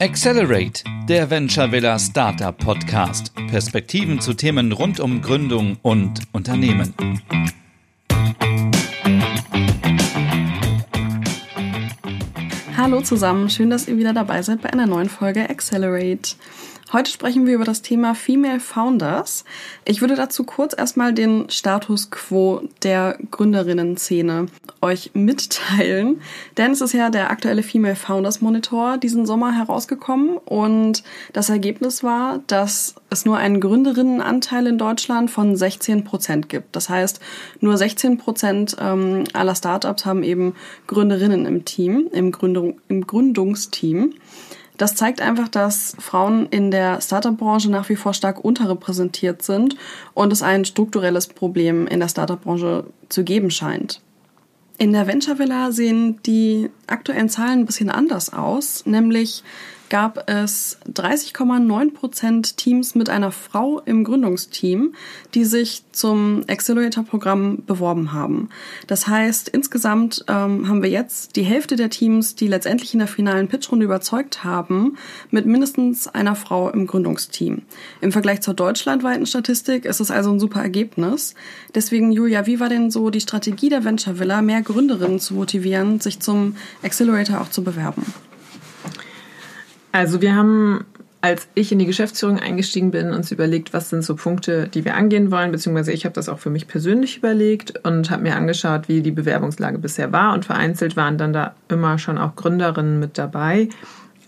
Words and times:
Accelerate, 0.00 0.84
der 1.08 1.28
Venture 1.28 1.72
Villa 1.72 1.98
Startup 1.98 2.56
Podcast. 2.56 3.34
Perspektiven 3.48 4.20
zu 4.20 4.32
Themen 4.32 4.70
rund 4.70 5.00
um 5.00 5.20
Gründung 5.20 5.76
und 5.82 6.20
Unternehmen. 6.30 6.94
Hallo 12.76 13.00
zusammen, 13.00 13.50
schön, 13.50 13.70
dass 13.70 13.88
ihr 13.88 13.96
wieder 13.96 14.12
dabei 14.12 14.42
seid 14.42 14.62
bei 14.62 14.72
einer 14.72 14.86
neuen 14.86 15.08
Folge 15.08 15.50
Accelerate. 15.50 16.36
Heute 16.90 17.10
sprechen 17.10 17.46
wir 17.46 17.54
über 17.54 17.66
das 17.66 17.82
Thema 17.82 18.14
Female 18.14 18.60
Founders. 18.60 19.44
Ich 19.84 20.00
würde 20.00 20.14
dazu 20.14 20.44
kurz 20.44 20.74
erstmal 20.74 21.12
den 21.12 21.50
Status 21.50 22.10
quo 22.10 22.62
der 22.82 23.18
Gründerinnen-Szene 23.30 24.46
euch 24.80 25.10
mitteilen, 25.12 26.22
denn 26.56 26.70
es 26.70 26.80
ist 26.80 26.94
ja 26.94 27.10
der 27.10 27.30
aktuelle 27.30 27.62
Female 27.62 27.94
Founders 27.94 28.40
Monitor 28.40 28.96
diesen 28.96 29.26
Sommer 29.26 29.52
herausgekommen 29.52 30.38
und 30.38 31.02
das 31.34 31.50
Ergebnis 31.50 32.02
war, 32.02 32.40
dass 32.46 32.94
es 33.10 33.26
nur 33.26 33.36
einen 33.36 33.60
Gründerinnenanteil 33.60 34.66
in 34.66 34.78
Deutschland 34.78 35.30
von 35.30 35.56
16 35.56 36.04
Prozent 36.04 36.48
gibt. 36.48 36.74
Das 36.74 36.88
heißt, 36.88 37.20
nur 37.60 37.76
16 37.76 38.16
Prozent 38.16 38.76
ähm, 38.80 39.24
aller 39.34 39.54
Startups 39.54 40.06
haben 40.06 40.22
eben 40.22 40.54
Gründerinnen 40.86 41.44
im 41.44 41.66
Team, 41.66 42.08
im, 42.12 42.32
Gründung, 42.32 42.80
im 42.88 43.06
Gründungsteam. 43.06 44.14
Das 44.78 44.94
zeigt 44.94 45.20
einfach, 45.20 45.48
dass 45.48 45.96
Frauen 45.98 46.46
in 46.46 46.70
der 46.70 47.00
Startup-Branche 47.00 47.68
nach 47.68 47.88
wie 47.88 47.96
vor 47.96 48.14
stark 48.14 48.42
unterrepräsentiert 48.42 49.42
sind 49.42 49.76
und 50.14 50.32
es 50.32 50.40
ein 50.40 50.64
strukturelles 50.64 51.26
Problem 51.26 51.88
in 51.88 51.98
der 52.00 52.08
Startup-Branche 52.08 52.84
zu 53.08 53.24
geben 53.24 53.50
scheint. 53.50 54.00
In 54.78 54.92
der 54.92 55.08
Venture 55.08 55.40
Villa 55.40 55.72
sehen 55.72 56.20
die 56.24 56.70
aktuellen 56.86 57.28
Zahlen 57.28 57.60
ein 57.60 57.66
bisschen 57.66 57.90
anders 57.90 58.32
aus, 58.32 58.86
nämlich 58.86 59.42
gab 59.88 60.28
es 60.28 60.78
30,9 60.92 61.92
Prozent 61.92 62.56
Teams 62.56 62.94
mit 62.94 63.08
einer 63.08 63.32
Frau 63.32 63.80
im 63.80 64.04
Gründungsteam, 64.04 64.94
die 65.34 65.44
sich 65.44 65.82
zum 65.92 66.42
Accelerator-Programm 66.48 67.64
beworben 67.66 68.12
haben. 68.12 68.50
Das 68.86 69.06
heißt, 69.06 69.48
insgesamt 69.48 70.24
ähm, 70.28 70.68
haben 70.68 70.82
wir 70.82 70.90
jetzt 70.90 71.36
die 71.36 71.42
Hälfte 71.42 71.76
der 71.76 71.90
Teams, 71.90 72.34
die 72.34 72.48
letztendlich 72.48 72.92
in 72.92 72.98
der 72.98 73.08
finalen 73.08 73.48
Pitchrunde 73.48 73.84
überzeugt 73.84 74.44
haben, 74.44 74.96
mit 75.30 75.46
mindestens 75.46 76.08
einer 76.08 76.36
Frau 76.36 76.70
im 76.70 76.86
Gründungsteam. 76.86 77.62
Im 78.00 78.12
Vergleich 78.12 78.40
zur 78.40 78.54
deutschlandweiten 78.54 79.26
Statistik 79.26 79.84
ist 79.84 80.00
es 80.00 80.10
also 80.10 80.30
ein 80.30 80.40
super 80.40 80.62
Ergebnis. 80.62 81.34
Deswegen, 81.74 82.12
Julia, 82.12 82.46
wie 82.46 82.60
war 82.60 82.68
denn 82.68 82.90
so 82.90 83.10
die 83.10 83.20
Strategie 83.20 83.68
der 83.68 83.84
Venture 83.84 84.18
Villa, 84.18 84.42
mehr 84.42 84.62
Gründerinnen 84.62 85.20
zu 85.20 85.34
motivieren, 85.34 86.00
sich 86.00 86.20
zum 86.20 86.56
Accelerator 86.82 87.40
auch 87.40 87.50
zu 87.50 87.62
bewerben? 87.64 88.04
Also 89.92 90.20
wir 90.20 90.34
haben, 90.34 90.84
als 91.20 91.48
ich 91.54 91.72
in 91.72 91.78
die 91.78 91.86
Geschäftsführung 91.86 92.38
eingestiegen 92.38 92.90
bin, 92.90 93.12
uns 93.12 93.30
überlegt, 93.32 93.72
was 93.72 93.90
sind 93.90 94.02
so 94.02 94.14
Punkte, 94.16 94.68
die 94.68 94.84
wir 94.84 94.94
angehen 94.94 95.30
wollen, 95.30 95.50
beziehungsweise 95.50 95.92
ich 95.92 96.04
habe 96.04 96.14
das 96.14 96.28
auch 96.28 96.38
für 96.38 96.50
mich 96.50 96.68
persönlich 96.68 97.18
überlegt 97.18 97.84
und 97.84 98.10
habe 98.10 98.22
mir 98.22 98.36
angeschaut, 98.36 98.88
wie 98.88 99.02
die 99.02 99.10
Bewerbungslage 99.10 99.78
bisher 99.78 100.12
war 100.12 100.34
und 100.34 100.44
vereinzelt 100.44 100.96
waren 100.96 101.18
dann 101.18 101.32
da 101.32 101.54
immer 101.68 101.98
schon 101.98 102.18
auch 102.18 102.36
Gründerinnen 102.36 102.98
mit 102.98 103.18
dabei, 103.18 103.68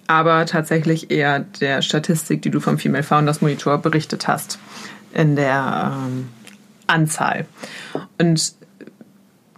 aber 0.07 0.47
tatsächlich 0.47 1.11
eher 1.11 1.41
der 1.41 1.83
Statistik, 1.83 2.43
die 2.43 2.51
du 2.51 2.61
vom 2.61 2.79
Female 2.79 3.05
Founders 3.05 3.43
Monitor 3.43 3.79
berichtet 3.79 4.27
hast, 4.27 4.59
in 5.15 5.37
der 5.37 5.93
ähm, 5.95 6.29
Anzahl. 6.89 7.47
Und 8.19 8.55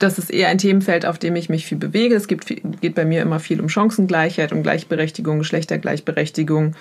das 0.02 0.18
ist 0.18 0.30
eher 0.30 0.48
ein 0.48 0.58
Themenfeld, 0.58 1.06
auf 1.06 1.18
dem 1.18 1.36
ich 1.36 1.48
mich 1.48 1.66
viel 1.66 1.78
bewege. 1.78 2.14
Es 2.14 2.26
gibt, 2.26 2.46
geht 2.46 2.94
bei 2.94 3.04
mir 3.04 3.22
immer 3.22 3.40
viel 3.40 3.60
um 3.60 3.68
Chancengleichheit, 3.68 4.52
um 4.52 4.62
Gleichberechtigung, 4.62 5.38
Geschlechtergleichberechtigung. 5.38 6.74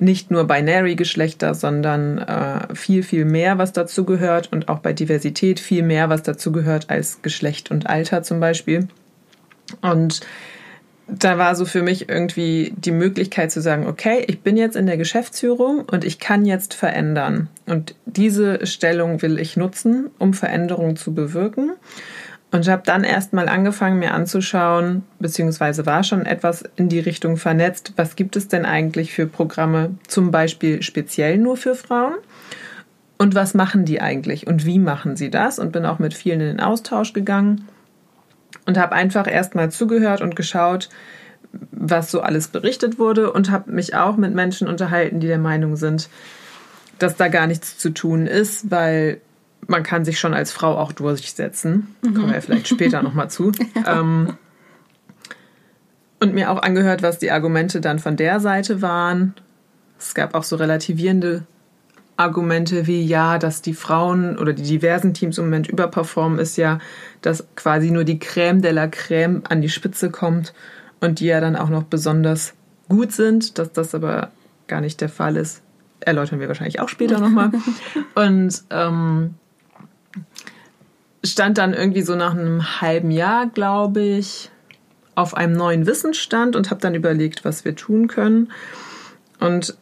Nicht 0.00 0.30
nur 0.30 0.44
binary 0.44 0.94
Geschlechter, 0.94 1.54
sondern 1.54 2.18
äh, 2.18 2.74
viel, 2.74 3.02
viel 3.02 3.26
mehr, 3.26 3.58
was 3.58 3.72
dazu 3.72 4.04
gehört. 4.04 4.50
Und 4.52 4.68
auch 4.68 4.78
bei 4.78 4.92
Diversität 4.94 5.60
viel 5.60 5.82
mehr, 5.82 6.08
was 6.08 6.22
dazu 6.22 6.50
gehört 6.50 6.88
als 6.88 7.20
Geschlecht 7.20 7.70
und 7.70 7.86
Alter 7.88 8.22
zum 8.22 8.40
Beispiel. 8.40 8.88
Und 9.82 10.20
da 11.08 11.36
war 11.36 11.54
so 11.54 11.66
für 11.66 11.82
mich 11.82 12.08
irgendwie 12.08 12.72
die 12.76 12.90
Möglichkeit 12.90 13.52
zu 13.52 13.60
sagen, 13.60 13.86
okay, 13.86 14.24
ich 14.28 14.40
bin 14.40 14.56
jetzt 14.56 14.76
in 14.76 14.86
der 14.86 14.96
Geschäftsführung 14.96 15.84
und 15.90 16.04
ich 16.04 16.18
kann 16.18 16.46
jetzt 16.46 16.72
verändern. 16.72 17.48
Und 17.66 17.94
diese 18.06 18.64
Stellung 18.66 19.20
will 19.20 19.38
ich 19.38 19.56
nutzen, 19.56 20.10
um 20.18 20.32
Veränderungen 20.32 20.96
zu 20.96 21.12
bewirken. 21.12 21.72
Und 22.52 22.68
habe 22.68 22.82
dann 22.84 23.02
erstmal 23.02 23.48
angefangen, 23.48 23.98
mir 23.98 24.12
anzuschauen, 24.12 25.04
beziehungsweise 25.18 25.86
war 25.86 26.04
schon 26.04 26.26
etwas 26.26 26.62
in 26.76 26.90
die 26.90 27.00
Richtung 27.00 27.38
vernetzt, 27.38 27.94
was 27.96 28.14
gibt 28.14 28.36
es 28.36 28.46
denn 28.46 28.66
eigentlich 28.66 29.14
für 29.14 29.26
Programme, 29.26 29.94
zum 30.06 30.30
Beispiel 30.30 30.82
speziell 30.82 31.38
nur 31.38 31.56
für 31.56 31.74
Frauen? 31.74 32.14
Und 33.16 33.34
was 33.34 33.54
machen 33.54 33.86
die 33.86 34.02
eigentlich 34.02 34.46
und 34.46 34.66
wie 34.66 34.78
machen 34.78 35.16
sie 35.16 35.30
das? 35.30 35.58
Und 35.58 35.72
bin 35.72 35.86
auch 35.86 35.98
mit 35.98 36.12
vielen 36.12 36.40
in 36.40 36.46
den 36.48 36.60
Austausch 36.60 37.14
gegangen 37.14 37.68
und 38.66 38.76
habe 38.76 38.94
einfach 38.94 39.26
erstmal 39.26 39.70
zugehört 39.70 40.20
und 40.20 40.36
geschaut, 40.36 40.90
was 41.70 42.10
so 42.10 42.20
alles 42.20 42.48
berichtet 42.48 42.98
wurde 42.98 43.32
und 43.32 43.50
habe 43.50 43.72
mich 43.72 43.94
auch 43.94 44.16
mit 44.16 44.34
Menschen 44.34 44.68
unterhalten, 44.68 45.20
die 45.20 45.26
der 45.26 45.38
Meinung 45.38 45.76
sind, 45.76 46.10
dass 46.98 47.16
da 47.16 47.28
gar 47.28 47.46
nichts 47.46 47.78
zu 47.78 47.90
tun 47.90 48.26
ist, 48.26 48.70
weil 48.70 49.20
man 49.66 49.82
kann 49.82 50.04
sich 50.04 50.18
schon 50.18 50.34
als 50.34 50.52
Frau 50.52 50.76
auch 50.78 50.92
durchsetzen. 50.92 51.94
Mhm. 52.02 52.14
Kommen 52.14 52.32
wir 52.32 52.42
vielleicht 52.42 52.68
später 52.68 53.02
nochmal 53.02 53.30
zu. 53.30 53.52
ähm, 53.86 54.34
und 56.20 56.34
mir 56.34 56.50
auch 56.50 56.62
angehört, 56.62 57.02
was 57.02 57.18
die 57.18 57.30
Argumente 57.30 57.80
dann 57.80 57.98
von 57.98 58.16
der 58.16 58.40
Seite 58.40 58.80
waren. 58.80 59.34
Es 59.98 60.14
gab 60.14 60.34
auch 60.34 60.44
so 60.44 60.56
relativierende 60.56 61.44
Argumente 62.16 62.86
wie, 62.86 63.02
ja, 63.02 63.38
dass 63.38 63.62
die 63.62 63.74
Frauen 63.74 64.38
oder 64.38 64.52
die 64.52 64.62
diversen 64.62 65.14
Teams 65.14 65.38
im 65.38 65.44
Moment 65.44 65.68
überperformen, 65.68 66.38
ist 66.38 66.56
ja, 66.56 66.78
dass 67.22 67.46
quasi 67.56 67.90
nur 67.90 68.04
die 68.04 68.20
Crème 68.20 68.60
de 68.60 68.70
la 68.70 68.84
Crème 68.84 69.44
an 69.48 69.60
die 69.62 69.68
Spitze 69.68 70.10
kommt 70.10 70.52
und 71.00 71.20
die 71.20 71.26
ja 71.26 71.40
dann 71.40 71.56
auch 71.56 71.68
noch 71.68 71.84
besonders 71.84 72.54
gut 72.88 73.12
sind, 73.12 73.58
dass 73.58 73.72
das 73.72 73.94
aber 73.94 74.30
gar 74.68 74.80
nicht 74.80 75.00
der 75.00 75.08
Fall 75.08 75.36
ist. 75.36 75.62
Erläutern 76.00 76.40
wir 76.40 76.48
wahrscheinlich 76.48 76.80
auch 76.80 76.88
später 76.88 77.20
nochmal. 77.20 77.52
Und 78.14 78.64
ähm, 78.70 79.34
stand 81.24 81.58
dann 81.58 81.72
irgendwie 81.74 82.02
so 82.02 82.16
nach 82.16 82.32
einem 82.32 82.80
halben 82.80 83.10
Jahr, 83.10 83.46
glaube 83.46 84.00
ich, 84.00 84.50
auf 85.14 85.36
einem 85.36 85.52
neuen 85.52 85.86
Wissensstand 85.86 86.56
und 86.56 86.70
habe 86.70 86.80
dann 86.80 86.94
überlegt, 86.94 87.44
was 87.44 87.64
wir 87.64 87.76
tun 87.76 88.08
können. 88.08 88.50
Und 89.38 89.76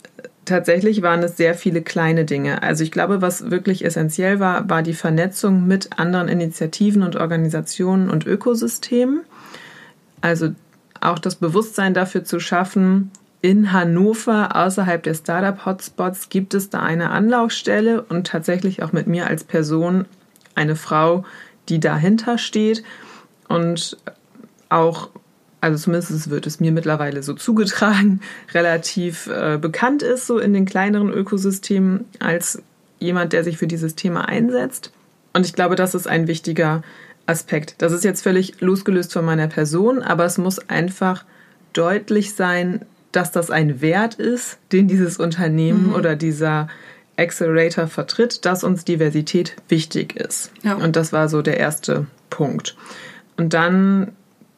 tatsächlich 0.44 1.02
waren 1.02 1.22
es 1.22 1.36
sehr 1.36 1.54
viele 1.54 1.82
kleine 1.82 2.24
Dinge. 2.24 2.62
Also 2.62 2.82
ich 2.82 2.90
glaube, 2.90 3.22
was 3.22 3.50
wirklich 3.50 3.84
essentiell 3.84 4.40
war, 4.40 4.68
war 4.68 4.82
die 4.82 4.94
Vernetzung 4.94 5.66
mit 5.66 5.98
anderen 5.98 6.28
Initiativen 6.28 7.02
und 7.02 7.16
Organisationen 7.16 8.10
und 8.10 8.26
Ökosystemen. 8.26 9.20
Also 10.20 10.50
auch 11.00 11.18
das 11.18 11.36
Bewusstsein 11.36 11.94
dafür 11.94 12.24
zu 12.24 12.40
schaffen, 12.40 13.10
in 13.42 13.72
Hannover 13.72 14.54
außerhalb 14.54 15.02
der 15.02 15.14
Startup-Hotspots 15.14 16.28
gibt 16.28 16.52
es 16.52 16.68
da 16.68 16.80
eine 16.80 17.08
Anlaufstelle 17.08 18.02
und 18.02 18.26
tatsächlich 18.26 18.82
auch 18.82 18.92
mit 18.92 19.06
mir 19.06 19.28
als 19.28 19.44
Person 19.44 20.04
eine 20.54 20.76
Frau, 20.76 21.24
die 21.68 21.80
dahinter 21.80 22.38
steht 22.38 22.82
und 23.48 23.96
auch, 24.68 25.10
also 25.60 25.78
zumindest 25.78 26.30
wird 26.30 26.46
es 26.46 26.60
mir 26.60 26.72
mittlerweile 26.72 27.22
so 27.22 27.34
zugetragen, 27.34 28.20
relativ 28.54 29.26
äh, 29.26 29.58
bekannt 29.60 30.02
ist, 30.02 30.26
so 30.26 30.38
in 30.38 30.52
den 30.52 30.66
kleineren 30.66 31.10
Ökosystemen, 31.10 32.06
als 32.18 32.62
jemand, 32.98 33.32
der 33.32 33.44
sich 33.44 33.56
für 33.56 33.66
dieses 33.66 33.94
Thema 33.94 34.28
einsetzt. 34.28 34.92
Und 35.32 35.46
ich 35.46 35.54
glaube, 35.54 35.76
das 35.76 35.94
ist 35.94 36.06
ein 36.06 36.26
wichtiger 36.26 36.82
Aspekt. 37.26 37.76
Das 37.78 37.92
ist 37.92 38.04
jetzt 38.04 38.22
völlig 38.22 38.60
losgelöst 38.60 39.12
von 39.12 39.24
meiner 39.24 39.46
Person, 39.46 40.02
aber 40.02 40.24
es 40.24 40.38
muss 40.38 40.58
einfach 40.68 41.24
deutlich 41.72 42.34
sein, 42.34 42.84
dass 43.12 43.32
das 43.32 43.50
ein 43.50 43.80
Wert 43.80 44.14
ist, 44.14 44.58
den 44.72 44.88
dieses 44.88 45.16
Unternehmen 45.16 45.88
mhm. 45.88 45.94
oder 45.94 46.16
dieser 46.16 46.68
Accelerator 47.20 47.86
vertritt, 47.86 48.44
dass 48.44 48.64
uns 48.64 48.84
Diversität 48.84 49.56
wichtig 49.68 50.16
ist. 50.16 50.50
Ja. 50.62 50.74
Und 50.74 50.96
das 50.96 51.12
war 51.12 51.28
so 51.28 51.42
der 51.42 51.58
erste 51.58 52.06
Punkt. 52.30 52.76
Und 53.36 53.54
dann 53.54 54.12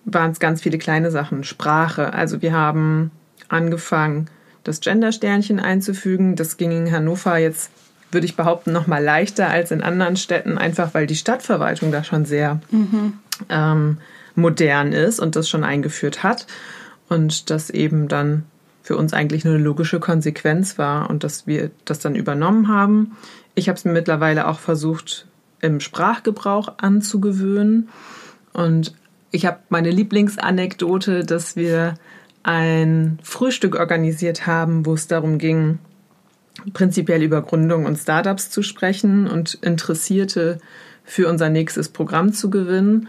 waren 0.05 0.31
es 0.31 0.41
ganz 0.41 0.63
viele 0.63 0.79
kleine 0.79 1.11
Sachen. 1.11 1.45
Sprache. 1.45 2.13
Also 2.15 2.43
wir 2.43 2.53
haben 2.53 3.11
angefangen, 3.49 4.29
das 4.65 4.81
Gender-Sternchen 4.81 5.61
einzufügen. 5.61 6.37
Das 6.37 6.57
ging 6.57 6.71
in 6.71 6.93
Hannover 6.93 7.37
jetzt, 7.37 7.71
würde 8.11 8.27
ich 8.27 8.37
behaupten, 8.37 8.73
noch 8.73 8.87
mal 8.87 9.03
leichter 9.03 9.49
als 9.49 9.71
in 9.71 9.83
anderen 9.83 10.17
Städten, 10.17 10.59
einfach 10.59 10.95
weil 10.95 11.07
die 11.07 11.17
Stadtverwaltung 11.17 11.91
da 11.93 12.05
schon 12.05 12.25
sehr 12.25 12.61
mhm. 12.71 13.15
ähm, 13.49 13.99
modern 14.35 14.93
ist 14.93 15.21
und 15.21 15.37
das 15.37 15.49
schon 15.49 15.65
eingeführt 15.65 16.23
hat. 16.23 16.47
Und 17.09 17.51
das 17.51 17.71
eben 17.71 18.09
dann 18.09 18.45
für 18.83 18.97
uns 18.97 19.13
eigentlich 19.13 19.45
nur 19.45 19.55
eine 19.55 19.63
logische 19.63 20.01
Konsequenz 20.01 20.77
war 20.77 21.09
und 21.09 21.25
dass 21.25 21.47
wir 21.47 21.71
das 21.85 22.01
dann 22.01 22.15
übernommen 22.15 22.69
haben. 22.69 23.13
Ich 23.55 23.69
habe 23.69 23.77
es 23.77 23.85
mir 23.85 23.93
mittlerweile 23.93 24.49
auch 24.49 24.59
versucht, 24.59 25.27
im 25.61 25.81
Sprachgebrauch 25.81 26.75
anzugewöhnen. 26.79 27.89
Und 28.53 28.95
ich 29.31 29.47
habe 29.47 29.59
meine 29.69 29.91
Lieblingsanekdote, 29.91 31.25
dass 31.25 31.57
wir 31.57 31.95
ein 32.43 33.19
Frühstück 33.23 33.77
organisiert 33.77 34.47
haben, 34.47 34.85
wo 34.85 34.95
es 34.95 35.07
darum 35.07 35.39
ging, 35.39 35.79
prinzipiell 36.75 37.23
über 37.23 37.41
Gründung 37.43 37.87
und 37.87 37.97
Startups 37.97 38.51
zu 38.51 38.63
sprechen 38.63 39.29
und 39.29 39.55
Interessierte 39.55 40.59
für 41.05 41.29
unser 41.29 41.49
nächstes 41.49 41.89
Programm 41.89 42.33
zu 42.33 42.51
gewinnen. 42.51 43.09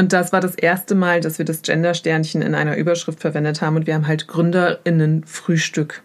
Und 0.00 0.14
das 0.14 0.32
war 0.32 0.40
das 0.40 0.54
erste 0.54 0.94
Mal, 0.94 1.20
dass 1.20 1.36
wir 1.36 1.44
das 1.44 1.60
Gender-Sternchen 1.60 2.40
in 2.40 2.54
einer 2.54 2.78
Überschrift 2.78 3.20
verwendet 3.20 3.60
haben 3.60 3.76
und 3.76 3.86
wir 3.86 3.92
haben 3.92 4.06
halt 4.06 4.28
GründerInnen-Frühstück 4.28 6.00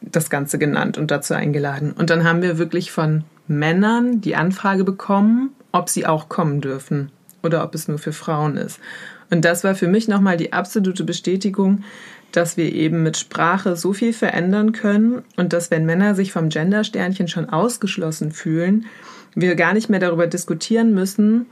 das 0.00 0.30
Ganze 0.30 0.60
genannt 0.60 0.96
und 0.96 1.10
dazu 1.10 1.34
eingeladen. 1.34 1.90
Und 1.90 2.10
dann 2.10 2.22
haben 2.22 2.40
wir 2.40 2.56
wirklich 2.56 2.92
von 2.92 3.24
Männern 3.48 4.20
die 4.20 4.36
Anfrage 4.36 4.84
bekommen, 4.84 5.50
ob 5.72 5.88
sie 5.88 6.06
auch 6.06 6.28
kommen 6.28 6.60
dürfen 6.60 7.10
oder 7.42 7.64
ob 7.64 7.74
es 7.74 7.88
nur 7.88 7.98
für 7.98 8.12
Frauen 8.12 8.56
ist. 8.56 8.78
Und 9.28 9.44
das 9.44 9.64
war 9.64 9.74
für 9.74 9.88
mich 9.88 10.06
nochmal 10.06 10.36
die 10.36 10.52
absolute 10.52 11.02
Bestätigung, 11.02 11.82
dass 12.30 12.56
wir 12.56 12.72
eben 12.72 13.02
mit 13.02 13.16
Sprache 13.16 13.74
so 13.74 13.92
viel 13.92 14.12
verändern 14.12 14.70
können 14.70 15.24
und 15.34 15.52
dass 15.52 15.72
wenn 15.72 15.84
Männer 15.84 16.14
sich 16.14 16.30
vom 16.30 16.48
Gender-Sternchen 16.48 17.26
schon 17.26 17.48
ausgeschlossen 17.50 18.30
fühlen, 18.30 18.86
wir 19.34 19.56
gar 19.56 19.72
nicht 19.74 19.90
mehr 19.90 19.98
darüber 19.98 20.28
diskutieren 20.28 20.94
müssen, 20.94 21.46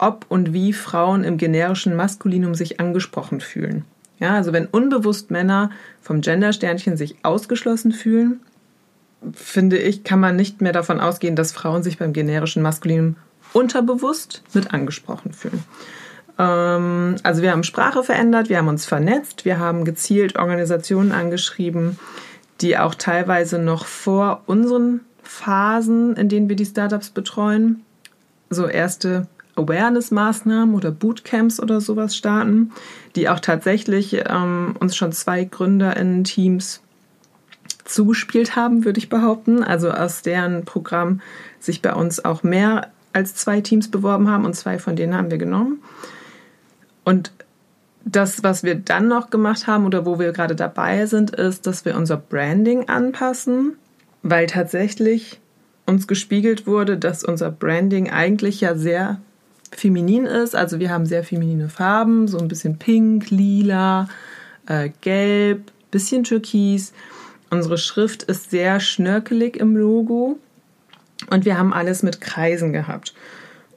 ob 0.00 0.26
und 0.28 0.52
wie 0.52 0.72
Frauen 0.72 1.24
im 1.24 1.36
generischen 1.36 1.94
Maskulinum 1.94 2.54
sich 2.54 2.80
angesprochen 2.80 3.40
fühlen. 3.40 3.84
Ja, 4.18 4.34
also 4.34 4.52
wenn 4.52 4.66
unbewusst 4.66 5.30
Männer 5.30 5.70
vom 6.02 6.20
Gender-Sternchen 6.20 6.96
sich 6.96 7.16
ausgeschlossen 7.22 7.92
fühlen, 7.92 8.40
finde 9.32 9.78
ich, 9.78 10.04
kann 10.04 10.20
man 10.20 10.36
nicht 10.36 10.60
mehr 10.60 10.72
davon 10.72 11.00
ausgehen, 11.00 11.36
dass 11.36 11.52
Frauen 11.52 11.82
sich 11.82 11.98
beim 11.98 12.12
generischen 12.12 12.62
Maskulinum 12.62 13.16
unterbewusst 13.52 14.42
mit 14.54 14.72
angesprochen 14.72 15.32
fühlen. 15.32 15.64
Ähm, 16.38 17.16
also 17.22 17.42
wir 17.42 17.52
haben 17.52 17.64
Sprache 17.64 18.02
verändert, 18.02 18.48
wir 18.48 18.58
haben 18.58 18.68
uns 18.68 18.86
vernetzt, 18.86 19.44
wir 19.44 19.58
haben 19.58 19.84
gezielt 19.84 20.38
Organisationen 20.38 21.12
angeschrieben, 21.12 21.98
die 22.60 22.78
auch 22.78 22.94
teilweise 22.94 23.58
noch 23.58 23.86
vor 23.86 24.42
unseren 24.46 25.00
Phasen, 25.22 26.16
in 26.16 26.28
denen 26.28 26.48
wir 26.48 26.56
die 26.56 26.66
Startups 26.66 27.10
betreuen, 27.10 27.82
so 28.48 28.66
erste 28.66 29.26
Awareness-Maßnahmen 29.56 30.74
oder 30.74 30.90
Bootcamps 30.90 31.60
oder 31.60 31.80
sowas 31.80 32.16
starten, 32.16 32.72
die 33.16 33.28
auch 33.28 33.40
tatsächlich 33.40 34.22
ähm, 34.28 34.74
uns 34.78 34.96
schon 34.96 35.12
zwei 35.12 35.44
GründerInnen-Teams 35.44 36.82
zugespielt 37.84 38.56
haben, 38.56 38.84
würde 38.84 38.98
ich 38.98 39.08
behaupten. 39.08 39.62
Also 39.62 39.90
aus 39.90 40.22
deren 40.22 40.64
Programm 40.64 41.20
sich 41.58 41.82
bei 41.82 41.92
uns 41.92 42.24
auch 42.24 42.42
mehr 42.42 42.88
als 43.12 43.34
zwei 43.34 43.60
Teams 43.60 43.90
beworben 43.90 44.30
haben 44.30 44.44
und 44.44 44.54
zwei 44.54 44.78
von 44.78 44.96
denen 44.96 45.16
haben 45.16 45.30
wir 45.30 45.38
genommen. 45.38 45.82
Und 47.04 47.32
das, 48.04 48.42
was 48.42 48.62
wir 48.62 48.76
dann 48.76 49.08
noch 49.08 49.30
gemacht 49.30 49.66
haben 49.66 49.84
oder 49.84 50.06
wo 50.06 50.18
wir 50.18 50.32
gerade 50.32 50.54
dabei 50.54 51.06
sind, 51.06 51.30
ist, 51.30 51.66
dass 51.66 51.84
wir 51.84 51.96
unser 51.96 52.16
Branding 52.16 52.88
anpassen, 52.88 53.76
weil 54.22 54.46
tatsächlich 54.46 55.40
uns 55.86 56.06
gespiegelt 56.06 56.66
wurde, 56.66 56.96
dass 56.96 57.24
unser 57.24 57.50
Branding 57.50 58.10
eigentlich 58.10 58.60
ja 58.60 58.74
sehr 58.76 59.20
feminin 59.72 60.26
ist. 60.26 60.54
Also 60.54 60.78
wir 60.78 60.90
haben 60.90 61.06
sehr 61.06 61.24
feminine 61.24 61.68
Farben, 61.68 62.28
so 62.28 62.38
ein 62.38 62.48
bisschen 62.48 62.78
pink, 62.78 63.30
lila, 63.30 64.08
äh, 64.66 64.90
gelb, 65.00 65.70
bisschen 65.90 66.24
türkis. 66.24 66.92
Unsere 67.50 67.78
Schrift 67.78 68.22
ist 68.24 68.50
sehr 68.50 68.80
schnörkelig 68.80 69.56
im 69.56 69.76
Logo 69.76 70.38
und 71.30 71.44
wir 71.44 71.58
haben 71.58 71.72
alles 71.72 72.02
mit 72.02 72.20
Kreisen 72.20 72.72
gehabt. 72.72 73.14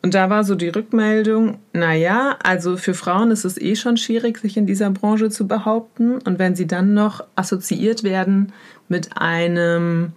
Und 0.03 0.13
da 0.15 0.29
war 0.29 0.43
so 0.43 0.55
die 0.55 0.67
Rückmeldung, 0.67 1.59
naja, 1.71 2.37
also 2.43 2.75
für 2.75 2.93
Frauen 2.93 3.31
ist 3.31 3.45
es 3.45 3.57
eh 3.57 3.77
schon 3.77 3.95
schwierig, 3.95 4.37
sich 4.37 4.57
in 4.57 4.65
dieser 4.65 4.89
Branche 4.89 5.29
zu 5.29 5.47
behaupten. 5.47 6.17
Und 6.17 6.39
wenn 6.39 6.57
sie 6.57 6.67
dann 6.67 6.93
noch 6.93 7.23
assoziiert 7.35 8.03
werden 8.03 8.51
mit 8.89 9.17
einem 9.17 10.11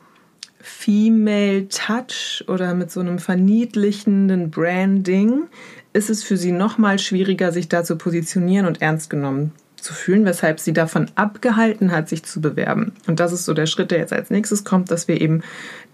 Female 0.61 1.69
Touch 1.69 2.45
oder 2.49 2.75
mit 2.75 2.91
so 2.91 3.01
einem 3.01 3.19
verniedlichenden 3.19 4.51
Branding, 4.51 5.45
ist 5.93 6.11
es 6.11 6.23
für 6.23 6.37
sie 6.37 6.53
noch 6.53 6.79
mal 6.79 6.99
schwieriger, 6.99 7.53
sich 7.53 7.69
da 7.69 7.85
zu 7.85 7.97
positionieren 7.97 8.67
und 8.67 8.83
ernst 8.83 9.11
genommen 9.11 9.53
zu 9.87 9.95
fühlen, 9.95 10.25
weshalb 10.25 10.59
sie 10.59 10.73
davon 10.73 11.07
abgehalten 11.15 11.93
hat, 11.93 12.09
sich 12.09 12.25
zu 12.25 12.41
bewerben. 12.41 12.93
Und 13.07 13.21
das 13.21 13.33
ist 13.33 13.45
so 13.45 13.55
der 13.55 13.67
Schritt, 13.67 13.91
der 13.91 13.99
jetzt 13.99 14.13
als 14.13 14.31
nächstes 14.31 14.65
kommt, 14.65 14.91
dass 14.91 15.07
wir 15.07 15.21
eben 15.21 15.43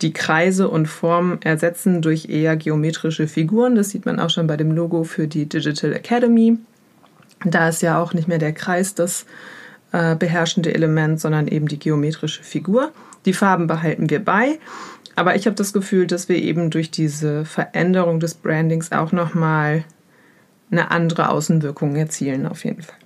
die 0.01 0.13
Kreise 0.13 0.69
und 0.69 0.87
Formen 0.87 1.41
ersetzen 1.43 2.01
durch 2.01 2.29
eher 2.29 2.57
geometrische 2.57 3.29
Figuren. 3.29 3.75
Das 3.75 3.91
sieht 3.91 4.07
man 4.07 4.19
auch 4.19 4.31
schon 4.31 4.47
bei 4.47 4.57
dem 4.57 4.73
Logo 4.73 5.05
für 5.05 5.29
die 5.29 5.47
Digital 5.47 5.93
Academy. 5.93 6.57
Da 7.45 7.69
ist 7.69 7.83
ja 7.83 8.01
auch 8.01 8.15
nicht 8.15 8.29
mehr 8.29 8.39
der 8.39 8.53
Kreis 8.53 8.95
das 8.95 9.27
äh, 9.93 10.17
beherrschende 10.17 10.75
Element, 10.75 11.21
sondern 11.21 11.47
eben 11.49 11.69
die 11.69 11.79
geometrische 11.79 12.43
Figur. 12.43 12.93
Die 13.25 13.33
Farben 13.33 13.67
behalten 13.67 14.11
wir 14.11 14.25
bei. 14.25 14.59
Aber 15.15 15.37
ich 15.37 15.47
habe 15.47 15.57
das 15.57 15.73
Gefühl, 15.73 16.07
dass 16.07 16.29
wir 16.29 16.37
eben 16.37 16.71
durch 16.71 16.91
diese 16.91 17.45
Veränderung 17.45 18.19
des 18.21 18.35
Brandings 18.35 18.93
auch 18.93 19.13
nochmal 19.13 19.85
eine 20.71 20.91
andere 20.91 21.29
Außenwirkung 21.29 21.97
erzielen, 21.97 22.47
auf 22.47 22.65
jeden 22.65 22.83
Fall. 22.83 22.97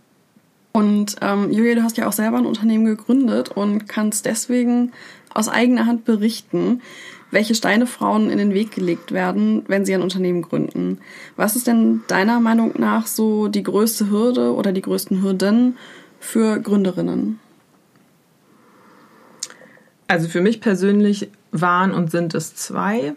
Und 0.72 1.16
ähm, 1.22 1.50
Julia, 1.50 1.74
du 1.74 1.82
hast 1.82 1.96
ja 1.96 2.06
auch 2.06 2.12
selber 2.12 2.36
ein 2.36 2.46
Unternehmen 2.46 2.84
gegründet 2.84 3.48
und 3.48 3.88
kannst 3.88 4.26
deswegen 4.26 4.92
aus 5.32 5.48
eigener 5.48 5.86
Hand 5.86 6.04
berichten, 6.04 6.82
welche 7.30 7.54
Steine 7.54 7.86
Frauen 7.86 8.30
in 8.30 8.38
den 8.38 8.54
Weg 8.54 8.72
gelegt 8.72 9.10
werden, 9.12 9.64
wenn 9.68 9.84
sie 9.84 9.94
ein 9.94 10.02
Unternehmen 10.02 10.42
gründen. 10.42 10.98
Was 11.34 11.56
ist 11.56 11.66
denn 11.66 12.02
deiner 12.08 12.40
Meinung 12.40 12.74
nach 12.78 13.06
so 13.06 13.48
die 13.48 13.62
größte 13.62 14.10
Hürde 14.10 14.54
oder 14.54 14.72
die 14.72 14.82
größten 14.82 15.22
Hürden 15.22 15.76
für 16.20 16.60
Gründerinnen? 16.60 17.40
Also 20.08 20.28
für 20.28 20.40
mich 20.40 20.60
persönlich 20.60 21.30
waren 21.52 21.92
und 21.92 22.10
sind 22.10 22.34
es 22.34 22.54
zwei. 22.54 23.14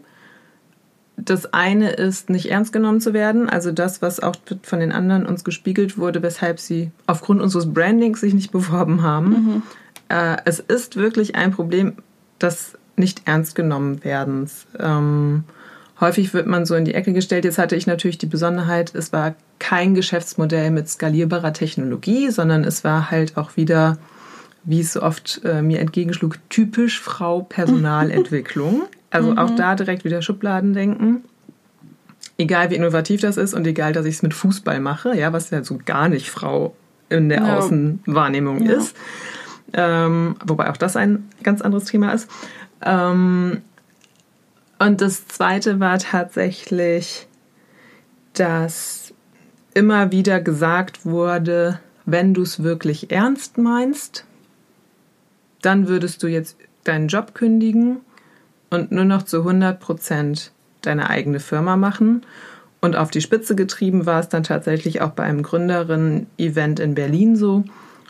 Das 1.18 1.54
eine 1.54 1.92
ist, 1.92 2.30
nicht 2.30 2.50
ernst 2.50 2.72
genommen 2.72 3.02
zu 3.02 3.14
werden, 3.14 3.50
also 3.50 3.72
das, 3.72 4.02
was 4.02 4.22
auch 4.22 4.36
von 4.64 4.80
den 4.80 4.92
anderen 4.92 5.26
uns 5.26 5.44
gespiegelt 5.44 5.98
wurde, 5.98 6.24
weshalb 6.24 6.60
sie 6.60 6.92
aufgrund 7.08 7.42
unseres 7.42 7.74
Brandings 7.74 8.22
sich 8.22 8.34
nicht 8.34 8.52
beworben 8.52 9.02
haben. 9.02 9.30
Mhm. 9.30 9.64
Äh, 10.08 10.38
es 10.46 10.60
ist 10.60 10.96
wirklich 10.96 11.36
ein 11.36 11.52
Problem 11.52 11.94
des 12.42 12.78
nicht 12.96 13.24
ernst 13.26 13.56
genommen 13.56 14.04
werdens. 14.04 14.66
Ähm, 14.78 15.44
häufig 16.00 16.34
wird 16.34 16.48
man 16.48 16.66
so 16.66 16.76
in 16.76 16.86
die 16.86 16.94
Ecke 16.94 17.14
gestellt. 17.14 17.46
Jetzt 17.46 17.58
hatte 17.58 17.76
ich 17.76 17.88
natürlich 17.88 18.18
die 18.18 18.26
Besonderheit, 18.26 18.94
es 18.94 19.12
war 19.14 19.36
kein 19.58 19.96
Geschäftsmodell 19.96 20.72
mit 20.72 20.90
skalierbarer 20.90 21.54
Technologie, 21.54 22.30
sondern 22.30 22.64
es 22.64 22.84
war 22.84 23.12
halt 23.12 23.38
auch 23.38 23.58
wieder, 23.58 23.98
wie 24.70 24.82
es 24.82 24.94
so 24.94 25.02
oft 25.02 25.42
äh, 25.44 25.64
mir 25.64 25.80
entgegenschlug, 25.80 26.38
typisch 26.50 27.02
Frau 27.02 27.42
Personalentwicklung. 27.42 28.84
Also 29.12 29.32
mhm. 29.32 29.40
auch 29.40 29.50
da 29.56 29.74
direkt 29.74 30.04
wieder 30.04 30.22
Schubladen 30.22 30.76
denken. 30.76 31.24
Egal 32.38 32.70
wie 32.70 32.76
innovativ 32.76 33.22
das 33.22 33.38
ist 33.38 33.56
und 33.56 33.66
egal, 33.66 33.92
dass 33.92 34.06
ich 34.06 34.18
es 34.18 34.22
mit 34.22 34.36
Fußball 34.36 34.80
mache, 34.80 35.18
ja, 35.18 35.34
was 35.34 35.50
ja 35.50 35.64
so 35.64 35.80
gar 35.84 36.10
nicht 36.10 36.30
Frau 36.30 36.76
in 37.10 37.28
der 37.28 37.40
ja. 37.40 37.58
Außenwahrnehmung 37.58 38.64
ja. 38.68 38.74
ist. 38.74 38.96
Ähm, 39.74 40.36
wobei 40.46 40.70
auch 40.70 40.78
das 40.78 40.96
ein 40.96 41.28
ganz 41.42 41.64
anderes 41.64 41.86
Thema 41.86 42.12
ist. 42.12 42.30
Ähm, 42.86 43.64
und 44.78 45.02
das 45.02 45.28
zweite 45.28 45.80
war 45.80 45.98
tatsächlich, 45.98 47.28
dass 48.34 49.12
immer 49.74 50.12
wieder 50.12 50.40
gesagt 50.40 51.04
wurde, 51.04 51.80
wenn 52.06 52.36
du 52.36 52.44
es 52.44 52.62
wirklich 52.62 53.10
ernst 53.10 53.58
meinst, 53.58 54.26
dann 55.62 55.88
würdest 55.88 56.24
du 56.24 56.28
jetzt 56.28 56.58
deinen 56.84 57.08
Job 57.08 57.34
kündigen 57.34 57.98
und 58.70 58.92
nur 58.92 59.06
noch 59.06 59.24
zu 59.24 59.40
100 59.40 59.80
Prozent 59.80 60.52
deine 60.82 61.10
eigene 61.10 61.40
Firma 61.40 61.76
machen. 61.76 62.26
Und 62.82 62.96
auf 62.96 63.12
die 63.12 63.22
Spitze 63.22 63.56
getrieben 63.56 64.06
war 64.06 64.22
es 64.22 64.30
dann 64.30 64.44
tatsächlich 64.44 65.02
auch 65.02 65.12
bei 65.12 65.24
einem 65.24 65.44
Gründerinnen-Event 65.44 66.80
in 66.80 66.96
Berlin 66.96 67.36
so, 67.36 67.66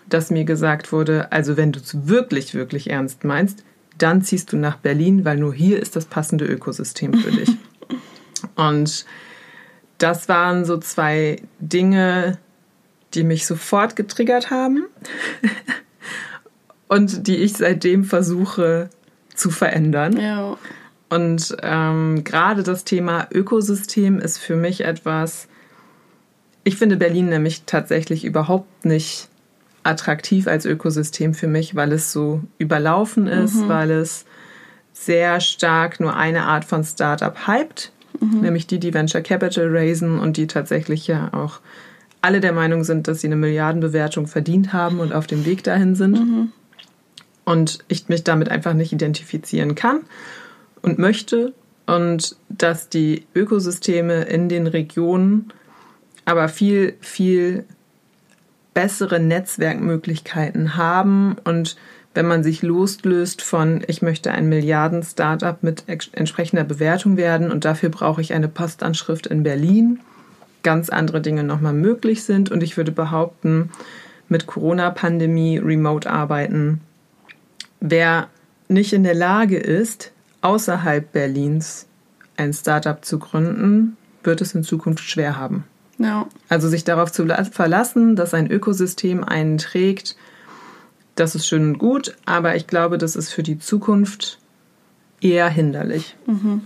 dass 0.08 0.30
mir 0.30 0.44
gesagt 0.44 0.92
wurde, 0.92 1.32
also 1.32 1.58
wenn 1.58 1.72
du 1.72 1.80
es 1.80 2.08
wirklich, 2.08 2.54
wirklich 2.54 2.90
ernst 2.90 3.24
meinst, 3.24 3.64
dann 3.98 4.22
ziehst 4.22 4.54
du 4.54 4.58
nach 4.58 4.78
Berlin, 4.78 5.26
weil 5.26 5.38
nur 5.38 5.54
hier 5.54 5.82
ist 5.82 5.96
das 5.96 6.06
passende 6.06 6.46
Ökosystem 6.46 7.14
für 7.16 7.32
dich. 7.32 7.50
Und 8.56 9.06
das 9.98 10.30
waren 10.30 10.66
so 10.66 10.78
zwei 10.78 11.42
Dinge, 11.60 12.38
die 13.14 13.24
mich 13.24 13.46
sofort 13.46 13.96
getriggert 13.96 14.52
haben 14.52 14.86
und 16.90 17.28
die 17.28 17.38
ich 17.38 17.54
seitdem 17.54 18.04
versuche 18.04 18.90
zu 19.34 19.50
verändern. 19.50 20.20
Ja. 20.20 20.58
Und 21.10 21.56
ähm, 21.64 22.24
gerade 22.24 22.64
das 22.64 22.84
Thema 22.84 23.28
Ökosystem 23.32 24.20
ist 24.20 24.38
für 24.38 24.56
mich 24.56 24.84
etwas, 24.84 25.48
ich 26.64 26.76
finde 26.76 26.98
Berlin 26.98 27.30
nämlich 27.30 27.64
tatsächlich 27.66 28.26
überhaupt 28.26 28.86
nicht 28.86 29.30
attraktiv 29.84 30.48
als 30.48 30.66
Ökosystem 30.66 31.34
für 31.34 31.48
mich, 31.48 31.76
weil 31.76 31.94
es 31.94 32.12
so 32.12 32.42
überlaufen 32.58 33.28
ist, 33.28 33.56
mhm. 33.56 33.70
weil 33.70 33.92
es 33.92 34.26
sehr 34.94 35.40
stark 35.40 36.00
nur 36.00 36.16
eine 36.16 36.44
Art 36.44 36.66
von 36.66 36.84
Startup 36.84 37.48
hypt, 37.48 37.92
mhm. 38.20 38.42
nämlich 38.42 38.68
die, 38.68 38.80
die 38.80 38.94
Venture 38.94 39.22
Capital 39.22 39.76
raisen 39.76 40.20
und 40.20 40.38
die 40.38 40.48
tatsächlich 40.48 41.08
ja 41.08 41.34
auch 41.34 41.60
alle 42.22 42.42
der 42.42 42.52
Meinung 42.52 42.84
sind, 42.84 43.08
dass 43.08 43.22
sie 43.22 43.28
eine 43.28 43.38
Milliardenbewertung 43.38 44.28
verdient 44.28 44.74
haben 44.74 45.00
und 45.00 45.14
auf 45.14 45.26
dem 45.26 45.46
Weg 45.46 45.64
dahin 45.64 45.96
sind. 45.96 46.20
Mhm. 46.20 46.52
Und 47.50 47.80
ich 47.88 48.10
mich 48.10 48.24
damit 48.24 48.50
einfach 48.50 48.76
nicht 48.76 48.94
identifizieren 48.94 49.74
kann 49.74 50.02
und 50.84 51.00
möchte. 51.00 51.54
Und 51.88 52.36
dass 52.48 52.90
die 52.90 53.26
Ökosysteme 53.34 54.22
in 54.26 54.50
den 54.50 54.68
Regionen 54.68 55.52
aber 56.26 56.48
viel, 56.48 56.94
viel 57.02 57.66
bessere 58.76 59.20
Netzwerkmöglichkeiten 59.20 60.78
haben 60.78 61.38
und 61.44 61.76
wenn 62.14 62.28
man 62.28 62.44
sich 62.44 62.62
loslöst 62.62 63.42
von, 63.42 63.84
ich 63.88 64.02
möchte 64.02 64.32
ein 64.32 64.50
Milliarden-Startup 64.50 65.62
mit 65.64 65.86
entsprechender 65.88 66.64
Bewertung 66.64 67.18
werden 67.18 67.52
und 67.52 67.66
dafür 67.66 67.90
brauche 67.90 68.22
ich 68.22 68.34
eine 68.34 68.48
Postanschrift 68.48 69.26
in 69.28 69.42
Berlin, 69.42 70.00
ganz 70.62 70.90
andere 70.90 71.22
Dinge 71.22 71.44
nochmal 71.44 71.74
möglich 71.74 72.24
sind. 72.24 72.52
Und 72.52 72.62
ich 72.62 72.78
würde 72.78 72.92
behaupten, 72.92 73.70
mit 74.28 74.48
Corona-Pandemie, 74.48 75.58
Remote-Arbeiten, 75.58 76.82
wer 77.80 78.28
nicht 78.68 78.94
in 78.94 79.04
der 79.04 79.16
Lage 79.16 79.58
ist, 79.58 80.12
außerhalb 80.42 81.12
Berlins 81.12 81.88
ein 82.38 82.54
Startup 82.54 83.04
zu 83.04 83.20
gründen, 83.20 83.98
wird 84.24 84.42
es 84.42 84.56
in 84.56 84.64
Zukunft 84.64 85.04
schwer 85.04 85.38
haben. 85.38 85.66
Ja. 85.98 86.28
Also 86.48 86.70
sich 86.70 86.84
darauf 86.84 87.12
zu 87.12 87.28
verlassen, 87.52 88.16
dass 88.16 88.34
ein 88.34 88.50
Ökosystem 88.50 89.24
einen 89.24 89.58
trägt, 89.58 90.16
das 91.16 91.36
ist 91.36 91.48
schön 91.48 91.64
und 91.64 91.80
gut, 91.80 92.16
aber 92.26 92.56
ich 92.56 92.68
glaube, 92.68 92.98
das 92.98 93.18
ist 93.18 93.32
für 93.32 93.44
die 93.44 93.60
Zukunft 93.60 94.40
eher 95.22 95.50
hinderlich. 95.50 96.16
Mhm. 96.26 96.62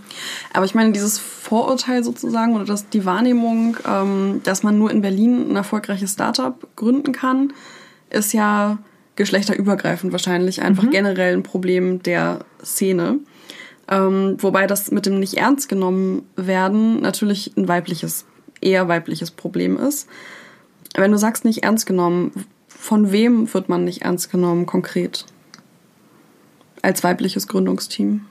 Aber 0.52 0.64
ich 0.64 0.76
meine, 0.76 0.92
dieses 0.92 1.18
Vorurteil 1.18 2.04
sozusagen 2.04 2.54
oder 2.54 2.64
das, 2.64 2.88
die 2.88 3.04
Wahrnehmung, 3.04 3.76
ähm, 3.84 4.40
dass 4.44 4.62
man 4.62 4.78
nur 4.78 4.92
in 4.92 5.00
Berlin 5.00 5.50
ein 5.50 5.56
erfolgreiches 5.56 6.12
Startup 6.12 6.54
gründen 6.76 7.10
kann, 7.10 7.52
ist 8.10 8.32
ja 8.32 8.78
geschlechterübergreifend 9.16 10.12
wahrscheinlich 10.12 10.62
einfach 10.62 10.84
mhm. 10.84 10.90
generell 10.90 11.34
ein 11.34 11.42
Problem 11.42 12.02
der 12.02 12.44
Szene. 12.62 13.18
Ähm, 13.88 14.36
wobei 14.38 14.66
das 14.66 14.90
mit 14.90 15.06
dem 15.06 15.20
nicht 15.20 15.34
ernst 15.34 15.68
genommen 15.68 16.26
werden 16.36 17.00
natürlich 17.00 17.52
ein 17.56 17.68
weibliches, 17.68 18.24
eher 18.60 18.88
weibliches 18.88 19.30
Problem 19.30 19.76
ist. 19.76 20.08
Wenn 20.94 21.12
du 21.12 21.18
sagst 21.18 21.44
nicht 21.44 21.64
ernst 21.64 21.86
genommen, 21.86 22.32
von 22.68 23.12
wem 23.12 23.52
wird 23.52 23.68
man 23.68 23.84
nicht 23.84 24.02
ernst 24.02 24.30
genommen 24.30 24.66
konkret? 24.66 25.26
Als 26.82 27.02
weibliches 27.02 27.48
Gründungsteam? 27.48 28.26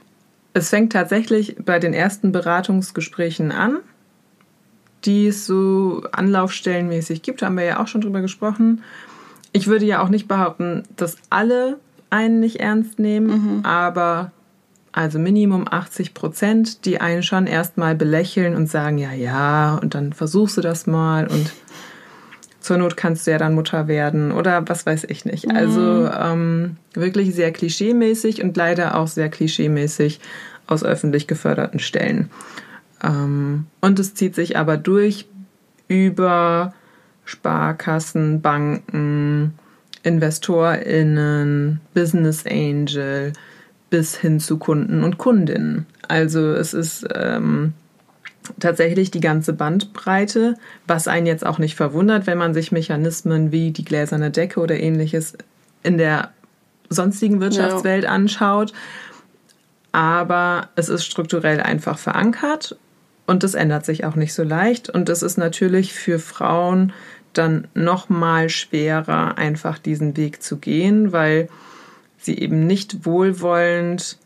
Es 0.54 0.70
fängt 0.70 0.94
tatsächlich 0.94 1.56
bei 1.64 1.80
den 1.80 1.94
ersten 1.94 2.32
Beratungsgesprächen 2.32 3.52
an, 3.52 3.80
die 5.06 5.28
es 5.28 5.46
so 5.46 6.04
anlaufstellenmäßig 6.12 7.22
gibt, 7.22 7.42
haben 7.42 7.58
wir 7.58 7.66
ja 7.66 7.80
auch 7.80 7.88
schon 7.88 8.02
drüber 8.02 8.22
gesprochen. 8.22 8.84
Ich 9.54 9.68
würde 9.68 9.86
ja 9.86 10.04
auch 10.04 10.10
nicht 10.10 10.28
behaupten, 10.28 10.84
dass 10.98 11.18
alle 11.30 11.80
einen 12.10 12.40
nicht 12.40 12.60
ernst 12.60 13.00
nehmen, 13.00 13.28
mhm. 13.58 13.66
aber 13.66 14.32
also 14.92 15.18
Minimum 15.18 15.68
80 15.70 16.14
Prozent, 16.14 16.86
die 16.86 17.02
einen 17.02 17.24
schon 17.24 17.48
erstmal 17.48 17.96
belächeln 17.96 18.56
und 18.56 18.70
sagen, 18.70 19.00
ja, 19.00 19.12
ja, 19.12 19.76
und 19.82 19.96
dann 19.96 20.14
versuchst 20.14 20.58
du 20.58 20.62
das 20.62 20.86
mal 20.86 21.28
und 21.28 21.52
zur 22.60 22.78
Not 22.78 22.96
kannst 22.96 23.28
du 23.28 23.32
ja 23.32 23.38
dann 23.38 23.56
Mutter 23.56 23.88
werden 23.88 24.32
oder 24.32 24.68
was 24.70 24.86
weiß 24.86 25.06
ich 25.06 25.26
nicht. 25.26 25.48
Mhm. 25.48 25.56
Also 25.56 26.10
ähm, 26.10 26.78
wirklich 26.94 27.36
sehr 27.36 27.52
klischeemäßig 27.52 28.44
und 28.44 28.56
leider 28.56 28.98
auch 28.98 29.08
sehr 29.08 29.30
klischeemäßig 29.30 30.20
aus 30.68 30.84
öffentlich 30.84 31.28
geförderten 31.28 31.80
Stellen. 31.80 32.30
Ähm, 33.04 33.66
und 33.82 34.00
es 34.00 34.14
zieht 34.14 34.36
sich 34.36 34.58
aber 34.58 34.78
durch 34.78 35.28
über 35.88 36.74
Sparkassen, 37.26 38.42
Banken, 38.42 39.54
InvestorInnen, 40.04 41.80
Business 41.94 42.46
Angel 42.46 43.34
bis 43.90 44.16
hin 44.16 44.40
zu 44.40 44.58
Kunden 44.58 45.04
und 45.04 45.18
Kundinnen. 45.18 45.86
Also 46.08 46.52
es 46.52 46.74
ist 46.74 47.06
ähm, 47.14 47.74
tatsächlich 48.60 49.12
die 49.12 49.20
ganze 49.20 49.54
Bandbreite, 49.54 50.56
was 50.88 51.08
einen 51.08 51.28
jetzt 51.28 51.46
auch 51.46 51.60
nicht 51.60 51.76
verwundert, 51.76 52.28
wenn 52.28 52.38
man 52.38 52.54
sich 52.54 52.72
Mechanismen 52.72 53.52
wie 53.52 53.72
die 53.72 53.86
gläserne 53.86 54.32
Decke 54.32 54.60
oder 54.60 54.80
ähnliches 54.80 55.38
in 55.84 55.98
der 55.98 56.32
sonstigen 56.90 57.40
Wirtschaftswelt 57.40 58.04
ja. 58.04 58.10
anschaut. 58.10 58.74
Aber 59.92 60.70
es 60.76 60.90
ist 60.90 61.06
strukturell 61.06 61.62
einfach 61.62 62.00
verankert 62.00 62.76
und 63.26 63.44
das 63.44 63.54
ändert 63.54 63.86
sich 63.86 64.06
auch 64.06 64.16
nicht 64.16 64.34
so 64.34 64.44
leicht. 64.44 64.90
Und 64.90 65.10
es 65.10 65.22
ist 65.22 65.38
natürlich 65.38 65.94
für 65.94 66.20
Frauen 66.20 66.94
dann 67.34 67.68
noch 67.74 68.10
mal 68.10 68.50
schwerer, 68.50 69.38
einfach 69.38 69.80
diesen 69.80 70.18
Weg 70.18 70.44
zu 70.44 70.58
gehen, 70.58 71.12
weil 71.12 71.48
sie 72.18 72.38
eben 72.38 72.68
nicht 72.68 73.06
wohlwollend 73.06 74.18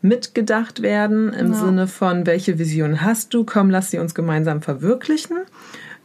mitgedacht 0.00 0.82
werden 0.82 1.32
im 1.32 1.52
ja. 1.52 1.58
Sinne 1.58 1.86
von, 1.86 2.26
welche 2.26 2.58
Vision 2.58 3.02
hast 3.02 3.34
du, 3.34 3.44
komm, 3.44 3.70
lass 3.70 3.90
sie 3.90 3.98
uns 3.98 4.14
gemeinsam 4.14 4.62
verwirklichen, 4.62 5.38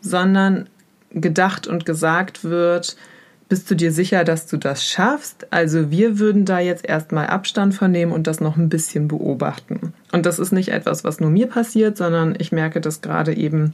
sondern 0.02 0.68
gedacht 1.12 1.68
und 1.68 1.86
gesagt 1.86 2.44
wird, 2.44 2.98
bist 3.50 3.70
du 3.70 3.76
dir 3.76 3.92
sicher, 3.92 4.24
dass 4.24 4.48
du 4.48 4.58
das 4.58 4.84
schaffst? 4.84 5.48
Also 5.52 5.92
wir 5.92 6.18
würden 6.18 6.46
da 6.46 6.60
jetzt 6.60 6.86
erstmal 6.86 7.28
Abstand 7.28 7.76
von 7.76 7.92
nehmen 7.92 8.12
und 8.12 8.26
das 8.26 8.40
noch 8.40 8.58
ein 8.58 8.70
bisschen 8.70 9.08
beobachten. 9.08 9.94
Und 10.14 10.28
das 10.28 10.38
ist 10.38 10.52
nicht 10.52 10.70
etwas, 10.70 11.04
was 11.04 11.20
nur 11.20 11.32
mir 11.32 11.48
passiert, 11.48 11.98
sondern 11.98 12.36
ich 12.38 12.52
merke 12.52 12.80
das 12.80 13.02
gerade 13.02 13.36
eben 13.36 13.74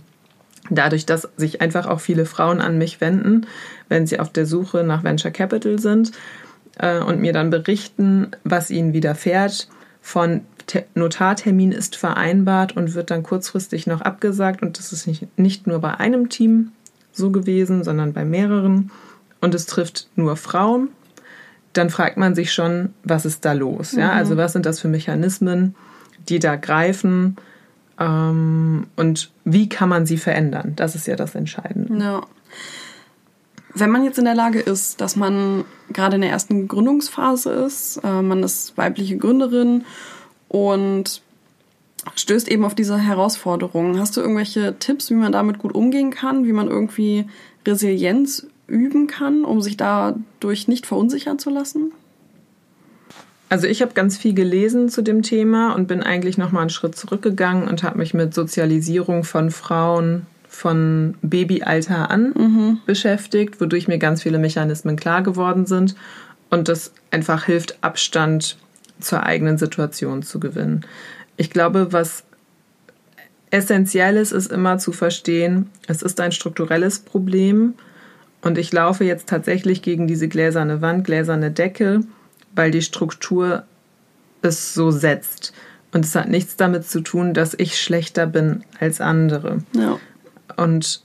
dadurch, 0.70 1.06
dass 1.06 1.28
sich 1.36 1.60
einfach 1.60 1.86
auch 1.86 2.00
viele 2.00 2.26
Frauen 2.26 2.62
an 2.62 2.78
mich 2.78 3.02
wenden, 3.02 3.46
wenn 3.90 4.08
sie 4.08 4.22
auf 4.22 4.32
der 4.32 4.46
Suche 4.46 4.86
nach 4.86 5.04
Venture 5.04 5.32
Capital 5.32 5.80
sind 5.80 6.14
äh, 6.78 7.00
und 7.00 7.20
mir 7.20 7.34
dann 7.34 7.50
berichten, 7.50 8.32
was 8.46 8.72
ihnen 8.72 8.94
widerfährt 8.94 9.68
von 10.02 10.42
Notartermin 10.96 11.74
ist 11.74 11.98
vereinbart 11.98 12.78
und 12.78 12.94
wird 12.94 13.12
dann 13.12 13.24
kurzfristig 13.24 13.86
noch 13.86 14.00
abgesagt. 14.00 14.62
Und 14.62 14.80
das 14.80 14.94
ist 14.94 15.08
nicht, 15.08 15.28
nicht 15.38 15.68
nur 15.68 15.80
bei 15.80 15.96
einem 15.96 16.30
Team 16.30 16.72
so 17.12 17.32
gewesen, 17.32 17.84
sondern 17.84 18.14
bei 18.14 18.24
mehreren. 18.24 18.92
Und 19.42 19.54
es 19.56 19.66
trifft 19.66 20.08
nur 20.16 20.38
Frauen. 20.38 20.88
Dann 21.74 21.90
fragt 21.90 22.16
man 22.16 22.34
sich 22.34 22.54
schon, 22.54 22.94
was 23.04 23.26
ist 23.26 23.44
da 23.44 23.52
los? 23.52 23.92
Ja? 23.92 24.14
Also 24.14 24.38
was 24.38 24.54
sind 24.54 24.66
das 24.66 24.80
für 24.80 24.88
Mechanismen, 24.88 25.76
die 26.28 26.40
da 26.40 26.56
greifen? 26.56 27.38
Ähm, 28.00 28.88
und 28.96 29.32
wie 29.44 29.70
kann 29.70 29.90
man 29.90 30.06
sie 30.06 30.18
verändern? 30.18 30.74
Das 30.76 30.96
ist 30.96 31.08
ja 31.08 31.16
das 31.16 31.36
Entscheidende. 31.36 32.04
Ja. 32.04 32.22
Wenn 33.76 33.92
man 33.92 34.04
jetzt 34.04 34.18
in 34.18 34.26
der 34.26 34.36
Lage 34.36 34.60
ist, 34.60 35.00
dass 35.00 35.16
man 35.16 35.64
gerade 35.94 36.16
in 36.16 36.22
der 36.22 36.32
ersten 36.32 36.68
Gründungsphase 36.68 37.52
ist, 37.52 37.98
äh, 38.04 38.22
man 38.22 38.42
ist 38.44 38.78
weibliche 38.78 39.18
Gründerin 39.18 39.86
und 40.48 41.22
stößt 42.16 42.48
eben 42.50 42.66
auf 42.66 42.76
diese 42.76 42.98
Herausforderungen. 42.98 44.00
Hast 44.00 44.18
du 44.18 44.22
irgendwelche 44.22 44.78
Tipps, 44.80 45.10
wie 45.10 45.16
man 45.16 45.32
damit 45.32 45.60
gut 45.60 45.76
umgehen 45.76 46.12
kann, 46.12 46.46
wie 46.46 46.54
man 46.54 46.68
irgendwie 46.68 47.28
Resilienz 47.68 48.48
üben 48.68 49.08
kann, 49.08 49.44
um 49.46 49.62
sich 49.62 49.78
dadurch 49.78 50.68
nicht 50.68 50.86
verunsichern 50.86 51.40
zu 51.40 51.50
lassen? 51.50 51.92
Also 53.50 53.66
ich 53.66 53.82
habe 53.82 53.94
ganz 53.94 54.16
viel 54.16 54.36
gelesen 54.36 54.90
zu 54.90 55.02
dem 55.02 55.24
Thema 55.24 55.74
und 55.74 55.88
bin 55.88 56.04
eigentlich 56.04 56.38
noch 56.38 56.52
mal 56.52 56.62
einen 56.62 56.70
Schritt 56.70 56.96
zurückgegangen 56.96 57.68
und 57.68 57.82
habe 57.82 57.98
mich 57.98 58.14
mit 58.14 58.34
Sozialisierung 58.34 59.24
von 59.24 59.50
Frauen 59.50 60.28
von 60.48 61.16
Babyalter 61.22 62.12
an 62.12 62.34
mhm. 62.36 62.78
beschäftigt, 62.86 63.60
wodurch 63.60 63.88
mir 63.88 63.98
ganz 63.98 64.24
viele 64.24 64.40
Mechanismen 64.40 64.96
klar 64.96 65.24
geworden 65.24 65.66
sind 65.66 65.96
und 66.50 66.68
das 66.68 66.94
einfach 67.12 67.46
hilft, 67.46 67.78
Abstand 67.82 68.58
zur 69.00 69.24
eigenen 69.24 69.58
Situation 69.58 70.22
zu 70.24 70.40
gewinnen. 70.40 70.86
Ich 71.38 71.50
glaube, 71.50 71.92
was 71.92 72.24
essentiell 73.52 74.18
ist, 74.18 74.32
ist 74.32 74.52
immer 74.52 74.78
zu 74.78 74.92
verstehen, 74.92 75.70
es 75.88 76.02
ist 76.02 76.20
ein 76.20 76.32
strukturelles 76.32 77.00
Problem 77.00 77.74
und 78.42 78.58
ich 78.58 78.72
laufe 78.72 79.06
jetzt 79.06 79.30
tatsächlich 79.30 79.82
gegen 79.82 80.08
diese 80.08 80.28
gläserne 80.28 80.82
Wand, 80.82 81.06
gläserne 81.06 81.52
Decke, 81.52 82.02
weil 82.60 82.72
die 82.72 82.82
Struktur 82.82 83.64
es 84.42 84.74
so 84.74 84.92
setzt. 84.92 85.54
Und 85.94 86.04
es 86.04 86.14
hat 86.14 86.28
nichts 86.28 86.58
damit 86.58 86.86
zu 86.86 87.00
tun, 87.00 87.34
dass 87.34 87.54
ich 87.54 87.80
schlechter 87.80 88.28
bin 88.28 88.66
als 88.82 89.00
andere. 89.00 89.60
Ja. 89.72 89.98
Und 90.58 91.02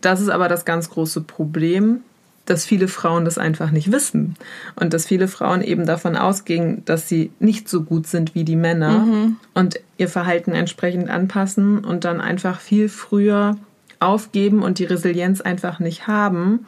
das 0.00 0.22
ist 0.22 0.30
aber 0.30 0.48
das 0.48 0.64
ganz 0.64 0.88
große 0.88 1.20
Problem, 1.20 2.00
dass 2.46 2.64
viele 2.64 2.88
Frauen 2.88 3.26
das 3.26 3.36
einfach 3.36 3.72
nicht 3.72 3.92
wissen. 3.92 4.36
Und 4.74 4.94
dass 4.94 5.04
viele 5.04 5.28
Frauen 5.28 5.60
eben 5.60 5.84
davon 5.84 6.16
ausgehen, 6.16 6.82
dass 6.86 7.10
sie 7.10 7.30
nicht 7.40 7.68
so 7.68 7.82
gut 7.82 8.06
sind 8.06 8.34
wie 8.34 8.44
die 8.44 8.56
Männer 8.56 9.00
mhm. 9.00 9.36
und 9.52 9.80
ihr 9.98 10.08
Verhalten 10.08 10.52
entsprechend 10.52 11.10
anpassen 11.10 11.84
und 11.84 12.06
dann 12.06 12.22
einfach 12.22 12.58
viel 12.58 12.88
früher 12.88 13.58
aufgeben 13.98 14.62
und 14.62 14.78
die 14.78 14.86
Resilienz 14.86 15.42
einfach 15.42 15.78
nicht 15.78 16.06
haben, 16.06 16.66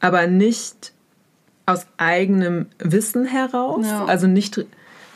aber 0.00 0.26
nicht 0.26 0.92
aus 1.66 1.86
eigenem 1.96 2.66
Wissen 2.78 3.24
heraus, 3.24 3.86
ja. 3.86 4.04
also 4.04 4.26
nicht, 4.26 4.64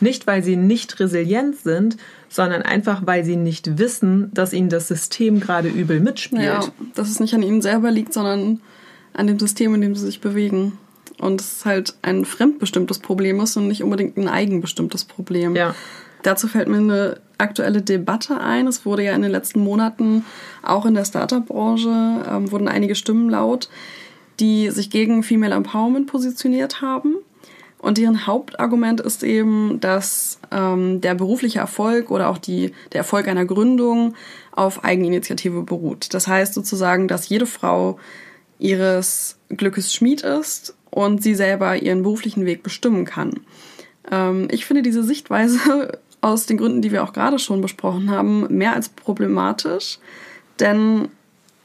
nicht 0.00 0.26
weil 0.26 0.42
sie 0.42 0.56
nicht 0.56 1.00
resilient 1.00 1.56
sind, 1.56 1.96
sondern 2.28 2.62
einfach, 2.62 3.02
weil 3.04 3.24
sie 3.24 3.36
nicht 3.36 3.78
wissen, 3.78 4.30
dass 4.32 4.52
ihnen 4.52 4.68
das 4.68 4.88
System 4.88 5.40
gerade 5.40 5.68
übel 5.68 6.00
mitspielt. 6.00 6.42
Ja, 6.42 6.60
dass 6.94 7.10
es 7.10 7.20
nicht 7.20 7.34
an 7.34 7.42
ihnen 7.42 7.62
selber 7.62 7.90
liegt, 7.90 8.12
sondern 8.12 8.60
an 9.12 9.26
dem 9.26 9.38
System, 9.38 9.74
in 9.74 9.80
dem 9.80 9.94
sie 9.94 10.04
sich 10.04 10.20
bewegen. 10.20 10.78
Und 11.18 11.40
es 11.40 11.64
halt 11.64 11.94
ein 12.02 12.26
fremdbestimmtes 12.26 12.98
Problem 12.98 13.40
ist 13.40 13.56
und 13.56 13.68
nicht 13.68 13.82
unbedingt 13.82 14.18
ein 14.18 14.28
eigenbestimmtes 14.28 15.04
Problem. 15.04 15.56
Ja. 15.56 15.74
Dazu 16.22 16.46
fällt 16.46 16.68
mir 16.68 16.78
eine 16.78 17.20
aktuelle 17.38 17.82
Debatte 17.82 18.40
ein. 18.40 18.66
Es 18.66 18.84
wurde 18.84 19.04
ja 19.04 19.14
in 19.14 19.22
den 19.22 19.30
letzten 19.30 19.60
Monaten 19.60 20.24
auch 20.62 20.84
in 20.84 20.94
der 20.94 21.04
Startup-Branche 21.04 22.24
ähm, 22.28 22.50
wurden 22.50 22.68
einige 22.68 22.94
Stimmen 22.94 23.30
laut, 23.30 23.68
die 24.40 24.70
sich 24.70 24.90
gegen 24.90 25.22
Female 25.22 25.54
Empowerment 25.54 26.06
positioniert 26.06 26.80
haben. 26.80 27.16
Und 27.78 27.98
deren 27.98 28.26
Hauptargument 28.26 29.00
ist 29.00 29.22
eben, 29.22 29.78
dass 29.80 30.40
ähm, 30.50 31.00
der 31.00 31.14
berufliche 31.14 31.58
Erfolg 31.58 32.10
oder 32.10 32.28
auch 32.28 32.38
die, 32.38 32.72
der 32.92 32.98
Erfolg 32.98 33.28
einer 33.28 33.44
Gründung 33.44 34.14
auf 34.52 34.82
Eigeninitiative 34.84 35.62
beruht. 35.62 36.12
Das 36.14 36.26
heißt 36.26 36.54
sozusagen, 36.54 37.06
dass 37.06 37.28
jede 37.28 37.46
Frau 37.46 37.98
ihres 38.58 39.38
Glückes 39.50 39.94
Schmied 39.94 40.22
ist 40.22 40.74
und 40.90 41.22
sie 41.22 41.34
selber 41.34 41.76
ihren 41.76 42.02
beruflichen 42.02 42.46
Weg 42.46 42.62
bestimmen 42.62 43.04
kann. 43.04 43.40
Ähm, 44.10 44.48
ich 44.50 44.64
finde 44.64 44.82
diese 44.82 45.04
Sichtweise 45.04 45.98
aus 46.20 46.46
den 46.46 46.56
Gründen, 46.56 46.82
die 46.82 46.92
wir 46.92 47.04
auch 47.04 47.12
gerade 47.12 47.38
schon 47.38 47.60
besprochen 47.60 48.10
haben, 48.10 48.46
mehr 48.48 48.72
als 48.72 48.88
problematisch. 48.88 49.98
Denn, 50.58 51.08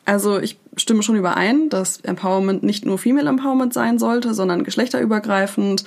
also 0.05 0.39
ich 0.39 0.59
stimme 0.77 1.03
schon 1.03 1.17
überein, 1.17 1.69
dass 1.69 1.99
Empowerment 1.99 2.63
nicht 2.63 2.85
nur 2.85 2.97
Female 2.97 3.27
Empowerment 3.27 3.73
sein 3.73 3.99
sollte, 3.99 4.33
sondern 4.33 4.63
geschlechterübergreifend. 4.63 5.83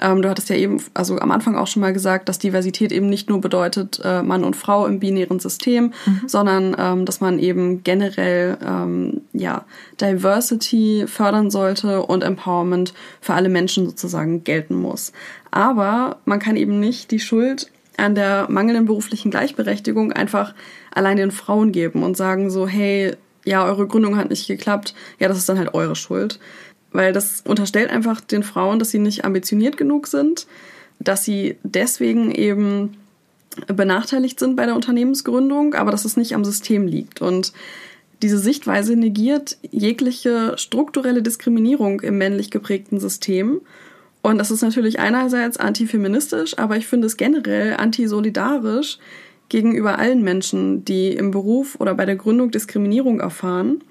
Ähm, 0.00 0.22
du 0.22 0.28
hattest 0.28 0.48
ja 0.48 0.56
eben, 0.56 0.82
also 0.92 1.18
am 1.18 1.30
Anfang 1.30 1.56
auch 1.56 1.68
schon 1.68 1.80
mal 1.80 1.92
gesagt, 1.92 2.28
dass 2.28 2.40
Diversität 2.40 2.90
eben 2.90 3.08
nicht 3.08 3.28
nur 3.28 3.40
bedeutet 3.40 4.00
äh, 4.02 4.22
Mann 4.22 4.42
und 4.42 4.56
Frau 4.56 4.86
im 4.86 4.98
binären 4.98 5.38
System, 5.38 5.92
mhm. 6.06 6.22
sondern 6.26 6.76
ähm, 6.78 7.04
dass 7.04 7.20
man 7.20 7.38
eben 7.38 7.84
generell 7.84 8.58
ähm, 8.64 9.20
ja 9.32 9.64
Diversity 10.00 11.04
fördern 11.06 11.50
sollte 11.50 12.02
und 12.02 12.24
Empowerment 12.24 12.92
für 13.20 13.34
alle 13.34 13.48
Menschen 13.48 13.86
sozusagen 13.86 14.42
gelten 14.42 14.74
muss. 14.74 15.12
Aber 15.52 16.16
man 16.24 16.40
kann 16.40 16.56
eben 16.56 16.80
nicht 16.80 17.12
die 17.12 17.20
Schuld 17.20 17.70
an 17.96 18.16
der 18.16 18.46
mangelnden 18.50 18.86
beruflichen 18.86 19.30
Gleichberechtigung 19.30 20.12
einfach 20.12 20.54
allein 20.92 21.16
den 21.16 21.30
Frauen 21.30 21.70
geben 21.70 22.02
und 22.02 22.16
sagen 22.16 22.50
so, 22.50 22.66
hey, 22.66 23.16
ja, 23.44 23.64
eure 23.64 23.86
Gründung 23.86 24.16
hat 24.16 24.30
nicht 24.30 24.46
geklappt, 24.46 24.94
ja, 25.18 25.28
das 25.28 25.38
ist 25.38 25.48
dann 25.48 25.58
halt 25.58 25.74
eure 25.74 25.96
Schuld. 25.96 26.38
Weil 26.92 27.12
das 27.12 27.42
unterstellt 27.44 27.90
einfach 27.90 28.20
den 28.20 28.42
Frauen, 28.42 28.78
dass 28.78 28.90
sie 28.90 28.98
nicht 28.98 29.24
ambitioniert 29.24 29.76
genug 29.76 30.06
sind, 30.06 30.46
dass 31.00 31.24
sie 31.24 31.56
deswegen 31.62 32.30
eben 32.30 32.96
benachteiligt 33.66 34.38
sind 34.38 34.56
bei 34.56 34.66
der 34.66 34.74
Unternehmensgründung, 34.74 35.74
aber 35.74 35.90
dass 35.90 36.04
es 36.04 36.16
nicht 36.16 36.34
am 36.34 36.44
System 36.44 36.86
liegt. 36.86 37.20
Und 37.20 37.52
diese 38.22 38.38
Sichtweise 38.38 38.96
negiert 38.96 39.58
jegliche 39.70 40.54
strukturelle 40.56 41.22
Diskriminierung 41.22 42.00
im 42.00 42.18
männlich 42.18 42.50
geprägten 42.50 42.98
System. 42.98 43.60
Und 44.22 44.38
das 44.38 44.50
ist 44.50 44.62
natürlich 44.62 44.98
einerseits 44.98 45.56
antifeministisch, 45.56 46.58
aber 46.58 46.76
ich 46.76 46.86
finde 46.86 47.06
es 47.06 47.16
generell 47.16 47.74
antisolidarisch, 47.76 48.98
gegenüber 49.54 50.00
allen 50.00 50.24
Menschen, 50.24 50.84
die 50.84 51.12
im 51.12 51.30
Beruf 51.30 51.76
oder 51.78 51.94
bei 51.94 52.04
der 52.06 52.16
Gründung 52.16 52.50
Diskriminierung 52.50 53.20
erfahren. 53.20 53.84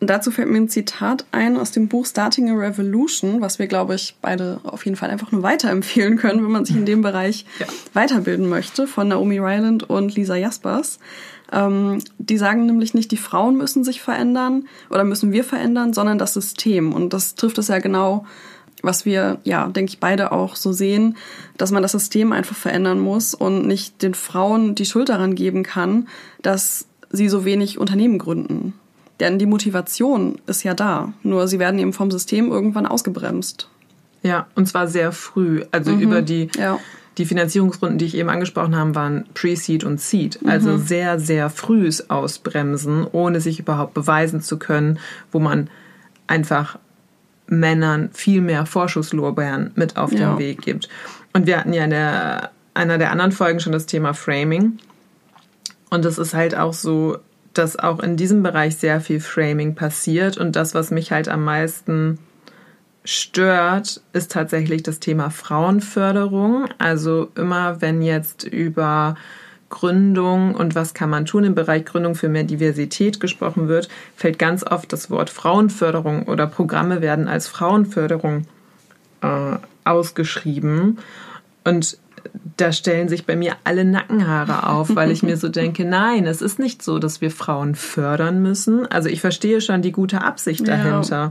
Und 0.00 0.08
dazu 0.08 0.30
fällt 0.30 0.48
mir 0.48 0.56
ein 0.56 0.70
Zitat 0.70 1.26
ein 1.30 1.58
aus 1.58 1.72
dem 1.72 1.88
Buch 1.88 2.06
Starting 2.06 2.48
a 2.48 2.54
Revolution, 2.54 3.42
was 3.42 3.58
wir, 3.58 3.66
glaube 3.66 3.96
ich, 3.96 4.16
beide 4.22 4.60
auf 4.64 4.86
jeden 4.86 4.96
Fall 4.96 5.10
einfach 5.10 5.30
nur 5.30 5.42
weiterempfehlen 5.42 6.16
können, 6.16 6.42
wenn 6.42 6.50
man 6.50 6.64
sich 6.64 6.74
in 6.74 6.86
dem 6.86 7.02
Bereich 7.02 7.44
ja. 7.58 7.66
weiterbilden 7.92 8.48
möchte, 8.48 8.86
von 8.86 9.08
Naomi 9.08 9.38
Ryland 9.38 9.90
und 9.90 10.14
Lisa 10.14 10.36
Jaspers. 10.36 10.98
Ähm, 11.52 11.98
die 12.16 12.38
sagen 12.38 12.64
nämlich 12.64 12.94
nicht, 12.94 13.10
die 13.10 13.18
Frauen 13.18 13.58
müssen 13.58 13.84
sich 13.84 14.00
verändern 14.00 14.68
oder 14.88 15.04
müssen 15.04 15.32
wir 15.32 15.44
verändern, 15.44 15.92
sondern 15.92 16.16
das 16.16 16.32
System. 16.32 16.94
Und 16.94 17.12
das 17.12 17.34
trifft 17.34 17.58
es 17.58 17.68
ja 17.68 17.78
genau 17.78 18.24
was 18.84 19.04
wir, 19.04 19.38
ja, 19.44 19.66
denke 19.68 19.90
ich, 19.90 20.00
beide 20.00 20.32
auch 20.32 20.56
so 20.56 20.72
sehen, 20.72 21.16
dass 21.56 21.70
man 21.70 21.82
das 21.82 21.92
System 21.92 22.32
einfach 22.32 22.56
verändern 22.56 23.00
muss 23.00 23.34
und 23.34 23.66
nicht 23.66 24.02
den 24.02 24.14
Frauen 24.14 24.74
die 24.74 24.86
Schuld 24.86 25.08
daran 25.08 25.34
geben 25.34 25.62
kann, 25.62 26.08
dass 26.42 26.86
sie 27.10 27.28
so 27.28 27.44
wenig 27.44 27.78
Unternehmen 27.78 28.18
gründen. 28.18 28.74
Denn 29.20 29.38
die 29.38 29.46
Motivation 29.46 30.40
ist 30.46 30.64
ja 30.64 30.74
da, 30.74 31.12
nur 31.22 31.46
sie 31.46 31.58
werden 31.58 31.78
eben 31.78 31.92
vom 31.92 32.10
System 32.10 32.50
irgendwann 32.50 32.86
ausgebremst. 32.86 33.68
Ja, 34.22 34.46
und 34.54 34.66
zwar 34.66 34.88
sehr 34.88 35.12
früh. 35.12 35.62
Also 35.70 35.92
mhm, 35.92 36.00
über 36.00 36.22
die, 36.22 36.48
ja. 36.58 36.80
die 37.18 37.26
Finanzierungsrunden, 37.26 37.98
die 37.98 38.06
ich 38.06 38.16
eben 38.16 38.30
angesprochen 38.30 38.74
habe, 38.74 38.94
waren 38.94 39.26
Pre-Seed 39.34 39.84
und 39.84 40.00
Seed. 40.00 40.40
Also 40.46 40.72
mhm. 40.72 40.78
sehr, 40.78 41.20
sehr 41.20 41.50
frühes 41.50 42.10
Ausbremsen, 42.10 43.06
ohne 43.12 43.40
sich 43.40 43.60
überhaupt 43.60 43.94
beweisen 43.94 44.40
zu 44.40 44.58
können, 44.58 44.98
wo 45.30 45.38
man 45.38 45.68
einfach 46.26 46.78
Männern 47.46 48.10
viel 48.12 48.40
mehr 48.40 48.66
Vorschusslorbeeren 48.66 49.72
mit 49.74 49.96
auf 49.96 50.12
ja. 50.12 50.30
den 50.30 50.38
Weg 50.38 50.62
gibt. 50.62 50.88
Und 51.32 51.46
wir 51.46 51.58
hatten 51.58 51.72
ja 51.72 51.84
in 51.84 51.90
der, 51.90 52.50
einer 52.74 52.98
der 52.98 53.10
anderen 53.10 53.32
Folgen 53.32 53.60
schon 53.60 53.72
das 53.72 53.86
Thema 53.86 54.14
Framing. 54.14 54.78
Und 55.90 56.04
es 56.04 56.18
ist 56.18 56.34
halt 56.34 56.56
auch 56.56 56.72
so, 56.72 57.18
dass 57.52 57.78
auch 57.78 58.00
in 58.00 58.16
diesem 58.16 58.42
Bereich 58.42 58.76
sehr 58.76 59.00
viel 59.00 59.20
Framing 59.20 59.74
passiert. 59.74 60.38
Und 60.38 60.56
das, 60.56 60.74
was 60.74 60.90
mich 60.90 61.12
halt 61.12 61.28
am 61.28 61.44
meisten 61.44 62.18
stört, 63.04 64.00
ist 64.12 64.32
tatsächlich 64.32 64.82
das 64.82 64.98
Thema 64.98 65.30
Frauenförderung. 65.30 66.66
Also 66.78 67.28
immer, 67.34 67.80
wenn 67.80 68.02
jetzt 68.02 68.44
über 68.44 69.16
Gründung 69.74 70.54
und 70.54 70.76
was 70.76 70.94
kann 70.94 71.10
man 71.10 71.26
tun 71.26 71.42
im 71.42 71.56
Bereich 71.56 71.84
Gründung 71.84 72.14
für 72.14 72.28
mehr 72.28 72.44
Diversität 72.44 73.18
gesprochen 73.18 73.66
wird, 73.66 73.88
fällt 74.14 74.38
ganz 74.38 74.64
oft 74.64 74.92
das 74.92 75.10
Wort 75.10 75.30
Frauenförderung 75.30 76.28
oder 76.28 76.46
Programme 76.46 77.02
werden 77.02 77.26
als 77.26 77.48
Frauenförderung 77.48 78.46
äh, 79.20 79.56
ausgeschrieben. 79.84 80.98
Und 81.64 81.98
da 82.56 82.70
stellen 82.70 83.08
sich 83.08 83.26
bei 83.26 83.34
mir 83.34 83.56
alle 83.64 83.84
Nackenhaare 83.84 84.68
auf, 84.68 84.94
weil 84.94 85.10
ich 85.10 85.24
mir 85.24 85.36
so 85.36 85.48
denke, 85.62 85.84
nein, 85.84 86.26
es 86.26 86.40
ist 86.40 86.60
nicht 86.60 86.80
so, 86.80 87.00
dass 87.00 87.20
wir 87.20 87.32
Frauen 87.32 87.74
fördern 87.74 88.42
müssen. 88.42 88.86
Also 88.86 89.08
ich 89.08 89.20
verstehe 89.20 89.60
schon 89.60 89.82
die 89.82 89.92
gute 89.92 90.22
Absicht 90.22 90.68
dahinter. 90.68 91.16
Ja. 91.16 91.30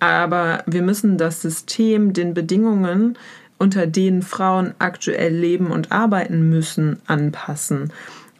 Aber 0.00 0.64
wir 0.66 0.82
müssen 0.82 1.18
das 1.18 1.42
System 1.42 2.14
den 2.14 2.32
Bedingungen 2.32 3.18
unter 3.58 3.86
denen 3.86 4.22
Frauen 4.22 4.74
aktuell 4.78 5.34
leben 5.34 5.68
und 5.70 5.92
arbeiten 5.92 6.48
müssen, 6.48 7.00
anpassen. 7.06 7.92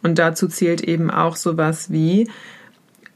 Und 0.03 0.19
dazu 0.19 0.47
zählt 0.47 0.81
eben 0.81 1.09
auch 1.09 1.35
sowas 1.35 1.91
wie 1.91 2.29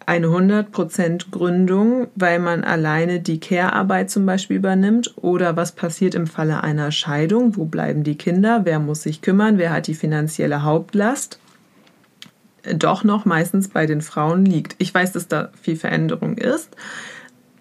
eine 0.10 0.28
100% 0.28 1.30
Gründung, 1.30 2.08
weil 2.16 2.40
man 2.40 2.64
alleine 2.64 3.20
die 3.20 3.40
Care-Arbeit 3.40 4.10
zum 4.10 4.26
Beispiel 4.26 4.58
übernimmt 4.58 5.14
oder 5.18 5.56
was 5.56 5.74
passiert 5.74 6.16
im 6.16 6.26
Falle 6.26 6.64
einer 6.64 6.92
Scheidung, 6.92 7.56
wo 7.56 7.66
bleiben 7.66 8.04
die 8.04 8.18
Kinder, 8.18 8.62
wer 8.64 8.80
muss 8.80 9.04
sich 9.04 9.22
kümmern, 9.22 9.60
wer 9.60 9.72
hat 9.72 9.86
die 9.86 9.94
finanzielle 9.94 10.64
Hauptlast, 10.64 11.40
doch 12.74 13.04
noch 13.04 13.26
meistens 13.26 13.68
bei 13.68 13.86
den 13.86 14.02
Frauen 14.02 14.46
liegt. 14.46 14.76
Ich 14.80 14.92
weiß, 14.92 15.12
dass 15.12 15.28
da 15.28 15.52
viel 15.62 15.76
Veränderung 15.76 16.40
ist, 16.40 16.76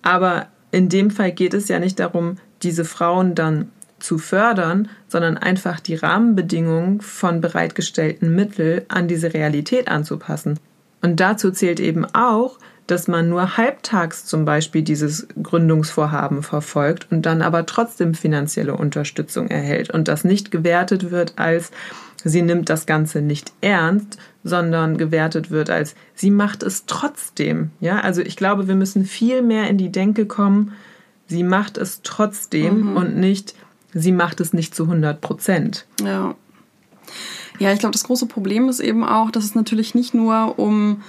aber 0.00 0.46
in 0.70 0.88
dem 0.88 1.10
Fall 1.10 1.32
geht 1.32 1.52
es 1.52 1.68
ja 1.68 1.78
nicht 1.78 2.00
darum, 2.00 2.38
diese 2.62 2.86
Frauen 2.86 3.34
dann 3.34 3.70
zu 4.00 4.18
fördern, 4.18 4.88
sondern 5.08 5.36
einfach 5.36 5.80
die 5.80 5.94
Rahmenbedingungen 5.94 7.00
von 7.00 7.40
bereitgestellten 7.40 8.34
Mitteln 8.34 8.82
an 8.88 9.08
diese 9.08 9.34
Realität 9.34 9.88
anzupassen. 9.88 10.58
Und 11.02 11.20
dazu 11.20 11.50
zählt 11.50 11.80
eben 11.80 12.04
auch, 12.06 12.58
dass 12.88 13.06
man 13.06 13.28
nur 13.28 13.58
halbtags 13.58 14.24
zum 14.24 14.46
Beispiel 14.46 14.82
dieses 14.82 15.28
Gründungsvorhaben 15.40 16.42
verfolgt 16.42 17.06
und 17.10 17.26
dann 17.26 17.42
aber 17.42 17.66
trotzdem 17.66 18.14
finanzielle 18.14 18.74
Unterstützung 18.74 19.48
erhält 19.48 19.90
und 19.90 20.08
das 20.08 20.24
nicht 20.24 20.50
gewertet 20.50 21.10
wird 21.10 21.34
als 21.36 21.70
sie 22.24 22.42
nimmt 22.42 22.68
das 22.68 22.86
Ganze 22.86 23.20
nicht 23.20 23.52
ernst, 23.60 24.18
sondern 24.42 24.96
gewertet 24.96 25.50
wird 25.50 25.68
als 25.68 25.94
sie 26.14 26.30
macht 26.30 26.62
es 26.62 26.86
trotzdem. 26.86 27.70
Ja, 27.78 28.00
also 28.00 28.22
ich 28.22 28.36
glaube, 28.36 28.68
wir 28.68 28.74
müssen 28.74 29.04
viel 29.04 29.42
mehr 29.42 29.68
in 29.68 29.76
die 29.76 29.92
Denke 29.92 30.24
kommen, 30.24 30.72
sie 31.26 31.44
macht 31.44 31.76
es 31.76 32.00
trotzdem 32.02 32.90
mhm. 32.90 32.96
und 32.96 33.16
nicht 33.16 33.54
sie 33.98 34.12
macht 34.12 34.40
es 34.40 34.52
nicht 34.52 34.74
zu 34.74 34.84
100 34.84 35.20
Prozent. 35.20 35.86
Ja. 36.02 36.34
Ja, 37.58 37.72
ich 37.72 37.80
glaube, 37.80 37.92
das 37.92 38.04
große 38.04 38.26
Problem 38.26 38.68
ist 38.68 38.80
eben 38.80 39.04
auch, 39.04 39.30
dass 39.30 39.44
es 39.44 39.54
natürlich 39.54 39.94
nicht 39.94 40.14
nur 40.14 40.58
um 40.58 41.02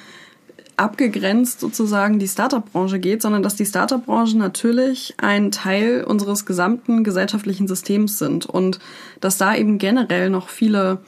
abgegrenzt 0.77 1.59
sozusagen 1.59 2.19
die 2.19 2.27
Startup-Branche 2.27 2.99
geht, 2.99 3.21
sondern 3.21 3.43
dass 3.43 3.55
die 3.55 3.65
Startup-Branche 3.65 4.37
natürlich 4.37 5.13
ein 5.17 5.51
Teil 5.51 6.05
unseres 6.05 6.45
gesamten 6.45 7.03
gesellschaftlichen 7.03 7.67
Systems 7.67 8.17
sind 8.17 8.45
und 8.45 8.79
dass 9.19 9.37
da 9.37 9.55
eben 9.55 9.77
generell 9.77 10.29
noch 10.29 10.47
viele 10.47 10.99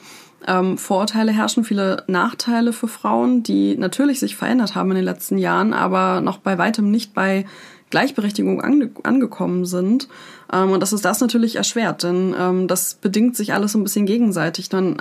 ähm, 0.45 0.77
Vorurteile 0.77 1.31
herrschen, 1.31 1.63
viele 1.63 2.03
Nachteile 2.07 2.73
für 2.73 2.89
Frauen, 2.89 3.43
die 3.43 3.77
natürlich 3.77 4.19
sich 4.19 4.35
verändert 4.35 4.75
haben 4.75 4.91
in 4.91 4.95
den 4.95 5.05
letzten 5.05 5.37
Jahren, 5.37 5.73
aber 5.73 6.19
noch 6.19 6.39
bei 6.39 6.57
weitem 6.57 6.91
nicht 6.91 7.13
bei 7.13 7.45
Gleichberechtigung 7.91 8.61
ange 8.61 8.89
angekommen 9.03 9.65
sind. 9.65 10.07
Ähm, 10.51 10.71
und 10.71 10.79
das 10.79 10.93
ist 10.93 11.05
das 11.05 11.21
natürlich 11.21 11.57
erschwert, 11.57 12.03
denn 12.03 12.33
ähm, 12.37 12.67
das 12.67 12.95
bedingt 12.95 13.35
sich 13.35 13.53
alles 13.53 13.73
so 13.73 13.79
ein 13.79 13.83
bisschen 13.83 14.07
gegenseitig. 14.07 14.71
Man 14.71 14.97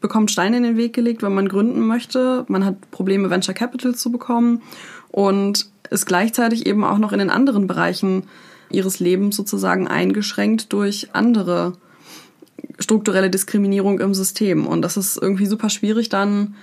bekommt 0.00 0.30
Steine 0.30 0.58
in 0.58 0.62
den 0.64 0.76
Weg 0.76 0.92
gelegt, 0.92 1.22
wenn 1.22 1.34
man 1.34 1.48
gründen 1.48 1.86
möchte. 1.86 2.44
Man 2.48 2.64
hat 2.64 2.90
Probleme, 2.90 3.30
Venture 3.30 3.54
Capital 3.54 3.94
zu 3.94 4.12
bekommen 4.12 4.60
und 5.10 5.70
ist 5.90 6.06
gleichzeitig 6.06 6.66
eben 6.66 6.84
auch 6.84 6.98
noch 6.98 7.12
in 7.12 7.18
den 7.18 7.30
anderen 7.30 7.66
Bereichen 7.66 8.24
ihres 8.70 8.98
Lebens 8.98 9.36
sozusagen 9.36 9.86
eingeschränkt 9.86 10.72
durch 10.72 11.10
andere 11.12 11.74
strukturelle 12.78 13.30
Diskriminierung 13.30 14.00
im 14.00 14.14
System. 14.14 14.66
Und 14.66 14.82
das 14.82 14.96
ist 14.96 15.16
irgendwie 15.16 15.46
super 15.46 15.70
schwierig, 15.70 16.08
dann 16.08 16.56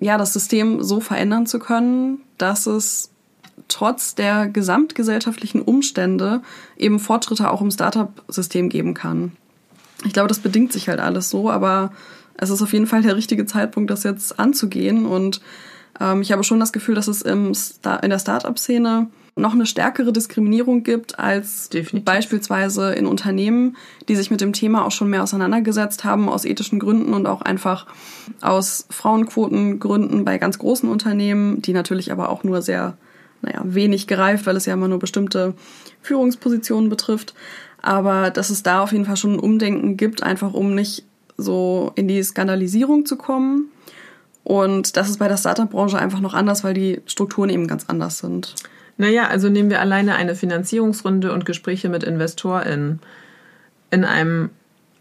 ja 0.00 0.18
das 0.18 0.32
System 0.32 0.82
so 0.82 1.00
verändern 1.00 1.46
zu 1.46 1.58
können, 1.58 2.18
dass 2.38 2.66
es 2.66 3.10
trotz 3.68 4.14
der 4.14 4.48
gesamtgesellschaftlichen 4.48 5.62
Umstände 5.62 6.42
eben 6.76 6.98
Fortschritte 6.98 7.50
auch 7.50 7.60
im 7.60 7.70
Startup-System 7.70 8.68
geben 8.68 8.94
kann. 8.94 9.32
Ich 10.04 10.12
glaube, 10.12 10.28
das 10.28 10.38
bedingt 10.38 10.72
sich 10.72 10.88
halt 10.88 11.00
alles 11.00 11.30
so, 11.30 11.50
aber 11.50 11.92
es 12.36 12.50
ist 12.50 12.62
auf 12.62 12.72
jeden 12.72 12.86
Fall 12.86 13.02
der 13.02 13.16
richtige 13.16 13.46
Zeitpunkt, 13.46 13.90
das 13.90 14.02
jetzt 14.02 14.38
anzugehen. 14.38 15.06
Und 15.06 15.40
ähm, 16.00 16.22
ich 16.22 16.32
habe 16.32 16.44
schon 16.44 16.60
das 16.60 16.72
Gefühl, 16.72 16.94
dass 16.94 17.08
es 17.08 17.22
im 17.22 17.54
Star 17.54 18.02
in 18.02 18.10
der 18.10 18.18
Startup-Szene 18.18 19.08
noch 19.38 19.52
eine 19.52 19.66
stärkere 19.66 20.12
Diskriminierung 20.12 20.82
gibt 20.82 21.18
als 21.18 21.68
Definitiv. 21.68 22.06
beispielsweise 22.06 22.92
in 22.92 23.06
Unternehmen, 23.06 23.76
die 24.08 24.16
sich 24.16 24.30
mit 24.30 24.40
dem 24.40 24.54
Thema 24.54 24.86
auch 24.86 24.90
schon 24.90 25.10
mehr 25.10 25.22
auseinandergesetzt 25.22 26.04
haben, 26.04 26.30
aus 26.30 26.46
ethischen 26.46 26.78
Gründen 26.78 27.12
und 27.12 27.26
auch 27.26 27.42
einfach 27.42 27.86
aus 28.40 28.86
Frauenquotengründen 28.88 30.24
bei 30.24 30.38
ganz 30.38 30.58
großen 30.58 30.88
Unternehmen, 30.88 31.60
die 31.60 31.74
natürlich 31.74 32.12
aber 32.12 32.30
auch 32.30 32.44
nur 32.44 32.62
sehr 32.62 32.96
naja, 33.46 33.62
wenig 33.64 34.06
gereift, 34.06 34.46
weil 34.46 34.56
es 34.56 34.66
ja 34.66 34.74
immer 34.74 34.88
nur 34.88 34.98
bestimmte 34.98 35.54
Führungspositionen 36.02 36.90
betrifft. 36.90 37.34
Aber 37.80 38.30
dass 38.30 38.50
es 38.50 38.62
da 38.62 38.82
auf 38.82 38.92
jeden 38.92 39.04
Fall 39.04 39.16
schon 39.16 39.34
ein 39.34 39.40
Umdenken 39.40 39.96
gibt, 39.96 40.22
einfach 40.22 40.52
um 40.52 40.74
nicht 40.74 41.04
so 41.36 41.92
in 41.94 42.08
die 42.08 42.22
Skandalisierung 42.22 43.06
zu 43.06 43.16
kommen. 43.16 43.70
Und 44.42 44.96
das 44.96 45.08
ist 45.08 45.18
bei 45.18 45.28
der 45.28 45.36
Startup-Branche 45.36 45.98
einfach 45.98 46.20
noch 46.20 46.34
anders, 46.34 46.64
weil 46.64 46.74
die 46.74 47.00
Strukturen 47.06 47.50
eben 47.50 47.66
ganz 47.66 47.84
anders 47.88 48.18
sind. 48.18 48.54
Naja, 48.96 49.26
also 49.28 49.48
nehmen 49.48 49.70
wir 49.70 49.80
alleine 49.80 50.14
eine 50.14 50.34
Finanzierungsrunde 50.34 51.32
und 51.32 51.44
Gespräche 51.44 51.88
mit 51.88 52.02
InvestorInnen. 52.02 53.00
In 53.90 54.04
einem 54.04 54.50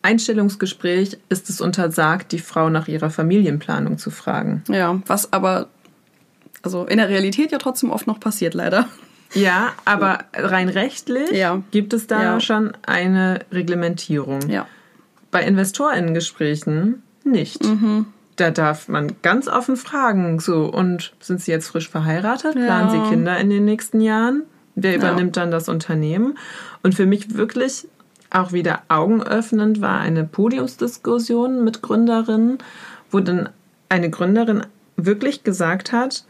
Einstellungsgespräch 0.01 1.17
ist 1.29 1.49
es 1.49 1.61
untersagt, 1.61 2.31
die 2.31 2.39
Frau 2.39 2.69
nach 2.69 2.87
ihrer 2.87 3.09
Familienplanung 3.09 3.97
zu 3.97 4.11
fragen. 4.11 4.63
Ja, 4.69 5.01
was 5.07 5.33
aber 5.33 5.69
also 6.65 6.85
in 6.85 6.97
der 6.97 7.09
Realität 7.09 7.51
ja 7.51 7.57
trotzdem 7.59 7.91
oft 7.91 8.07
noch 8.07 8.19
passiert, 8.19 8.53
leider. 8.53 8.87
Ja, 9.33 9.73
aber 9.85 10.25
rein 10.33 10.69
rechtlich 10.69 11.31
ja. 11.31 11.61
gibt 11.71 11.93
es 11.93 12.07
da 12.07 12.21
ja. 12.21 12.39
schon 12.39 12.73
eine 12.85 13.39
Reglementierung. 13.51 14.49
Ja. 14.49 14.67
Bei 15.31 15.43
InvestorInnen-Gesprächen 15.43 17.03
nicht. 17.23 17.63
Mhm. 17.63 18.07
Da 18.35 18.51
darf 18.51 18.89
man 18.89 19.15
ganz 19.21 19.47
offen 19.47 19.77
fragen, 19.77 20.39
so, 20.39 20.65
und 20.65 21.13
sind 21.21 21.41
Sie 21.41 21.51
jetzt 21.51 21.67
frisch 21.67 21.89
verheiratet? 21.89 22.53
Planen 22.53 22.89
Sie 22.89 23.09
Kinder 23.09 23.37
in 23.37 23.49
den 23.49 23.63
nächsten 23.63 24.01
Jahren? 24.01 24.43
Wer 24.75 24.95
übernimmt 24.95 25.37
dann 25.37 25.51
das 25.51 25.69
Unternehmen? 25.69 26.37
Und 26.83 26.95
für 26.95 27.05
mich 27.05 27.35
wirklich 27.35 27.87
auch 28.29 28.51
wieder 28.51 28.81
augenöffnend 28.89 29.79
war 29.79 29.99
eine 30.01 30.25
Podiumsdiskussion 30.25 31.63
mit 31.63 31.81
Gründerinnen, 31.81 32.57
wo 33.09 33.21
dann 33.21 33.49
eine 33.87 34.09
Gründerin 34.09 34.65
wirklich 34.97 35.43
gesagt 35.43 35.93
hat, 35.93 36.25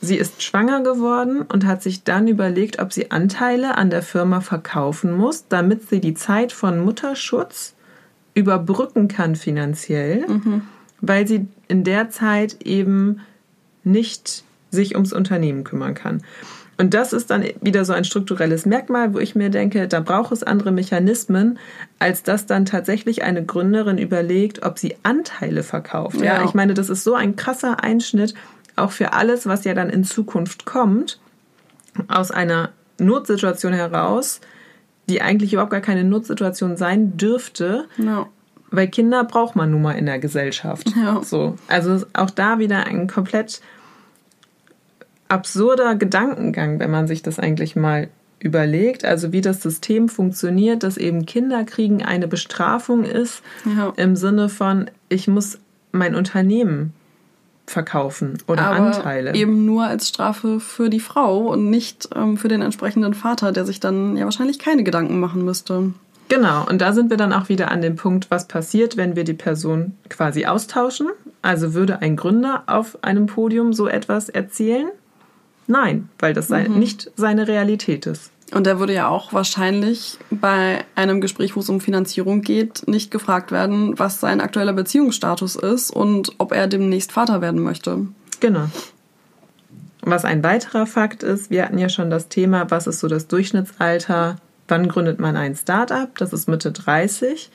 Sie 0.00 0.16
ist 0.16 0.42
schwanger 0.42 0.82
geworden 0.82 1.42
und 1.42 1.66
hat 1.66 1.82
sich 1.82 2.04
dann 2.04 2.28
überlegt, 2.28 2.78
ob 2.78 2.92
sie 2.92 3.10
Anteile 3.10 3.76
an 3.76 3.90
der 3.90 4.02
Firma 4.02 4.40
verkaufen 4.40 5.12
muss, 5.12 5.46
damit 5.48 5.88
sie 5.88 6.00
die 6.00 6.14
Zeit 6.14 6.52
von 6.52 6.78
Mutterschutz 6.78 7.74
überbrücken 8.34 9.08
kann 9.08 9.34
finanziell, 9.34 10.24
mhm. 10.28 10.62
weil 11.00 11.26
sie 11.26 11.48
in 11.66 11.82
der 11.82 12.10
Zeit 12.10 12.58
eben 12.64 13.20
nicht 13.82 14.44
sich 14.70 14.94
ums 14.94 15.12
Unternehmen 15.12 15.64
kümmern 15.64 15.94
kann. 15.94 16.22
Und 16.80 16.94
das 16.94 17.12
ist 17.12 17.30
dann 17.30 17.44
wieder 17.60 17.84
so 17.84 17.92
ein 17.92 18.04
strukturelles 18.04 18.64
Merkmal, 18.64 19.12
wo 19.12 19.18
ich 19.18 19.34
mir 19.34 19.50
denke, 19.50 19.88
da 19.88 19.98
braucht 19.98 20.30
es 20.30 20.44
andere 20.44 20.70
Mechanismen, 20.70 21.58
als 21.98 22.22
dass 22.22 22.46
dann 22.46 22.66
tatsächlich 22.66 23.24
eine 23.24 23.44
Gründerin 23.44 23.98
überlegt, 23.98 24.64
ob 24.64 24.78
sie 24.78 24.94
Anteile 25.02 25.64
verkauft. 25.64 26.18
Ja, 26.18 26.36
ja 26.36 26.44
ich 26.44 26.54
meine, 26.54 26.74
das 26.74 26.88
ist 26.88 27.02
so 27.02 27.14
ein 27.14 27.34
krasser 27.34 27.82
Einschnitt 27.82 28.34
auch 28.78 28.92
für 28.92 29.12
alles, 29.12 29.46
was 29.46 29.64
ja 29.64 29.74
dann 29.74 29.90
in 29.90 30.04
Zukunft 30.04 30.64
kommt, 30.64 31.20
aus 32.08 32.30
einer 32.30 32.70
Notsituation 32.98 33.72
heraus, 33.72 34.40
die 35.08 35.22
eigentlich 35.22 35.52
überhaupt 35.52 35.72
gar 35.72 35.80
keine 35.80 36.04
Notsituation 36.04 36.76
sein 36.76 37.16
dürfte. 37.16 37.86
No. 37.96 38.26
Weil 38.70 38.88
Kinder 38.88 39.24
braucht 39.24 39.56
man 39.56 39.70
nun 39.70 39.82
mal 39.82 39.92
in 39.92 40.06
der 40.06 40.18
Gesellschaft. 40.18 40.92
Ja. 40.96 41.22
So. 41.22 41.56
Also 41.68 42.04
auch 42.12 42.30
da 42.30 42.58
wieder 42.58 42.84
ein 42.86 43.06
komplett 43.06 43.60
absurder 45.28 45.94
Gedankengang, 45.94 46.78
wenn 46.78 46.90
man 46.90 47.06
sich 47.06 47.22
das 47.22 47.38
eigentlich 47.38 47.76
mal 47.76 48.08
überlegt, 48.40 49.04
also 49.04 49.32
wie 49.32 49.40
das 49.40 49.62
System 49.62 50.08
funktioniert, 50.08 50.82
dass 50.82 50.96
eben 50.96 51.26
Kinderkriegen 51.26 52.02
eine 52.04 52.28
Bestrafung 52.28 53.04
ist, 53.04 53.42
ja. 53.64 53.92
im 53.96 54.16
Sinne 54.16 54.48
von, 54.48 54.90
ich 55.08 55.26
muss 55.28 55.58
mein 55.90 56.14
Unternehmen 56.14 56.92
verkaufen 57.70 58.38
oder 58.46 58.62
Aber 58.62 58.86
Anteile. 58.86 59.34
Eben 59.34 59.64
nur 59.64 59.84
als 59.84 60.08
Strafe 60.08 60.60
für 60.60 60.90
die 60.90 61.00
Frau 61.00 61.38
und 61.48 61.70
nicht 61.70 62.08
ähm, 62.14 62.36
für 62.36 62.48
den 62.48 62.62
entsprechenden 62.62 63.14
Vater, 63.14 63.52
der 63.52 63.64
sich 63.64 63.80
dann 63.80 64.16
ja 64.16 64.24
wahrscheinlich 64.24 64.58
keine 64.58 64.84
Gedanken 64.84 65.20
machen 65.20 65.44
müsste. 65.44 65.92
Genau, 66.28 66.66
und 66.68 66.80
da 66.80 66.92
sind 66.92 67.08
wir 67.10 67.16
dann 67.16 67.32
auch 67.32 67.48
wieder 67.48 67.70
an 67.70 67.80
dem 67.80 67.96
Punkt, 67.96 68.30
was 68.30 68.48
passiert, 68.48 68.96
wenn 68.96 69.16
wir 69.16 69.24
die 69.24 69.34
Person 69.34 69.94
quasi 70.10 70.44
austauschen. 70.44 71.08
Also 71.40 71.72
würde 71.72 72.02
ein 72.02 72.16
Gründer 72.16 72.64
auf 72.66 73.02
einem 73.02 73.26
Podium 73.26 73.72
so 73.72 73.88
etwas 73.88 74.28
erzählen? 74.28 74.88
Nein, 75.66 76.08
weil 76.18 76.34
das 76.34 76.50
mhm. 76.50 76.78
nicht 76.78 77.10
seine 77.16 77.48
Realität 77.48 78.06
ist. 78.06 78.30
Und 78.52 78.66
er 78.66 78.78
würde 78.78 78.94
ja 78.94 79.08
auch 79.08 79.32
wahrscheinlich 79.32 80.18
bei 80.30 80.84
einem 80.94 81.20
Gespräch, 81.20 81.54
wo 81.54 81.60
es 81.60 81.68
um 81.68 81.80
Finanzierung 81.80 82.40
geht, 82.40 82.88
nicht 82.88 83.10
gefragt 83.10 83.52
werden, 83.52 83.98
was 83.98 84.20
sein 84.20 84.40
aktueller 84.40 84.72
Beziehungsstatus 84.72 85.56
ist 85.56 85.90
und 85.90 86.32
ob 86.38 86.52
er 86.52 86.66
demnächst 86.66 87.12
Vater 87.12 87.40
werden 87.42 87.62
möchte. 87.62 88.06
Genau. 88.40 88.68
Was 90.00 90.24
ein 90.24 90.42
weiterer 90.42 90.86
Fakt 90.86 91.22
ist, 91.22 91.50
wir 91.50 91.64
hatten 91.64 91.76
ja 91.76 91.90
schon 91.90 92.08
das 92.08 92.28
Thema, 92.28 92.70
was 92.70 92.86
ist 92.86 93.00
so 93.00 93.08
das 93.08 93.26
Durchschnittsalter, 93.26 94.36
wann 94.68 94.88
gründet 94.88 95.18
man 95.20 95.36
ein 95.36 95.54
Startup? 95.54 96.16
Das 96.16 96.32
ist 96.32 96.48
Mitte 96.48 96.72
30. 96.72 97.50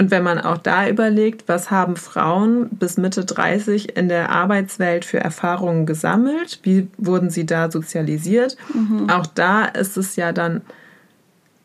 Und 0.00 0.10
wenn 0.10 0.22
man 0.22 0.38
auch 0.38 0.56
da 0.56 0.88
überlegt, 0.88 1.46
was 1.46 1.70
haben 1.70 1.94
Frauen 1.94 2.70
bis 2.70 2.96
Mitte 2.96 3.26
30 3.26 3.98
in 3.98 4.08
der 4.08 4.30
Arbeitswelt 4.30 5.04
für 5.04 5.20
Erfahrungen 5.20 5.84
gesammelt, 5.84 6.60
wie 6.62 6.88
wurden 6.96 7.28
sie 7.28 7.44
da 7.44 7.70
sozialisiert, 7.70 8.56
mhm. 8.72 9.10
auch 9.10 9.26
da 9.26 9.66
ist 9.66 9.98
es 9.98 10.16
ja 10.16 10.32
dann 10.32 10.62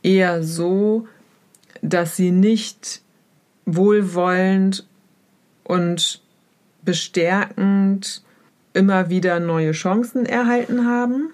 eher 0.03 0.43
so, 0.43 1.07
dass 1.81 2.17
sie 2.17 2.31
nicht 2.31 3.03
wohlwollend 3.65 4.85
und 5.63 6.21
bestärkend 6.83 8.21
immer 8.73 9.09
wieder 9.09 9.39
neue 9.39 9.71
Chancen 9.71 10.25
erhalten 10.25 10.85
haben, 10.85 11.31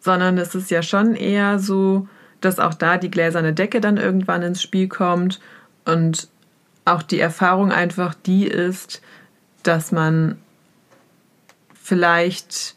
sondern 0.00 0.36
es 0.36 0.54
ist 0.54 0.70
ja 0.70 0.82
schon 0.82 1.14
eher 1.14 1.58
so, 1.58 2.08
dass 2.42 2.58
auch 2.58 2.74
da 2.74 2.98
die 2.98 3.10
gläserne 3.10 3.54
Decke 3.54 3.80
dann 3.80 3.96
irgendwann 3.96 4.42
ins 4.42 4.60
Spiel 4.60 4.88
kommt 4.88 5.40
und 5.86 6.28
auch 6.84 7.02
die 7.02 7.20
Erfahrung 7.20 7.70
einfach 7.72 8.14
die 8.14 8.46
ist, 8.46 9.00
dass 9.62 9.92
man 9.92 10.38
vielleicht 11.74 12.76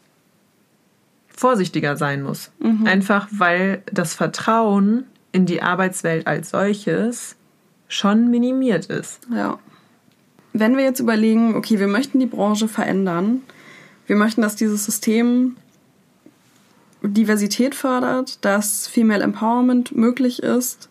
vorsichtiger 1.27 1.97
sein 1.97 2.23
muss. 2.23 2.51
Mhm. 2.59 2.85
Einfach 2.85 3.27
weil 3.31 3.83
das 3.91 4.13
Vertrauen 4.13 5.05
in 5.31 5.45
die 5.45 5.61
Arbeitswelt 5.61 6.27
als 6.27 6.51
solches 6.51 7.35
schon 7.87 8.29
minimiert 8.29 8.85
ist. 8.85 9.21
Ja. 9.33 9.59
Wenn 10.53 10.77
wir 10.77 10.85
jetzt 10.85 10.99
überlegen, 10.99 11.55
okay, 11.55 11.79
wir 11.79 11.87
möchten 11.87 12.19
die 12.19 12.25
Branche 12.25 12.67
verändern, 12.67 13.41
wir 14.07 14.15
möchten, 14.15 14.41
dass 14.41 14.55
dieses 14.55 14.85
System 14.85 15.57
Diversität 17.01 17.75
fördert, 17.75 18.43
dass 18.43 18.87
Female 18.87 19.23
Empowerment 19.23 19.95
möglich 19.95 20.41
ist 20.41 20.89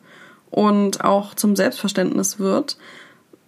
und 0.50 1.02
auch 1.02 1.34
zum 1.34 1.56
Selbstverständnis 1.56 2.38
wird, 2.38 2.76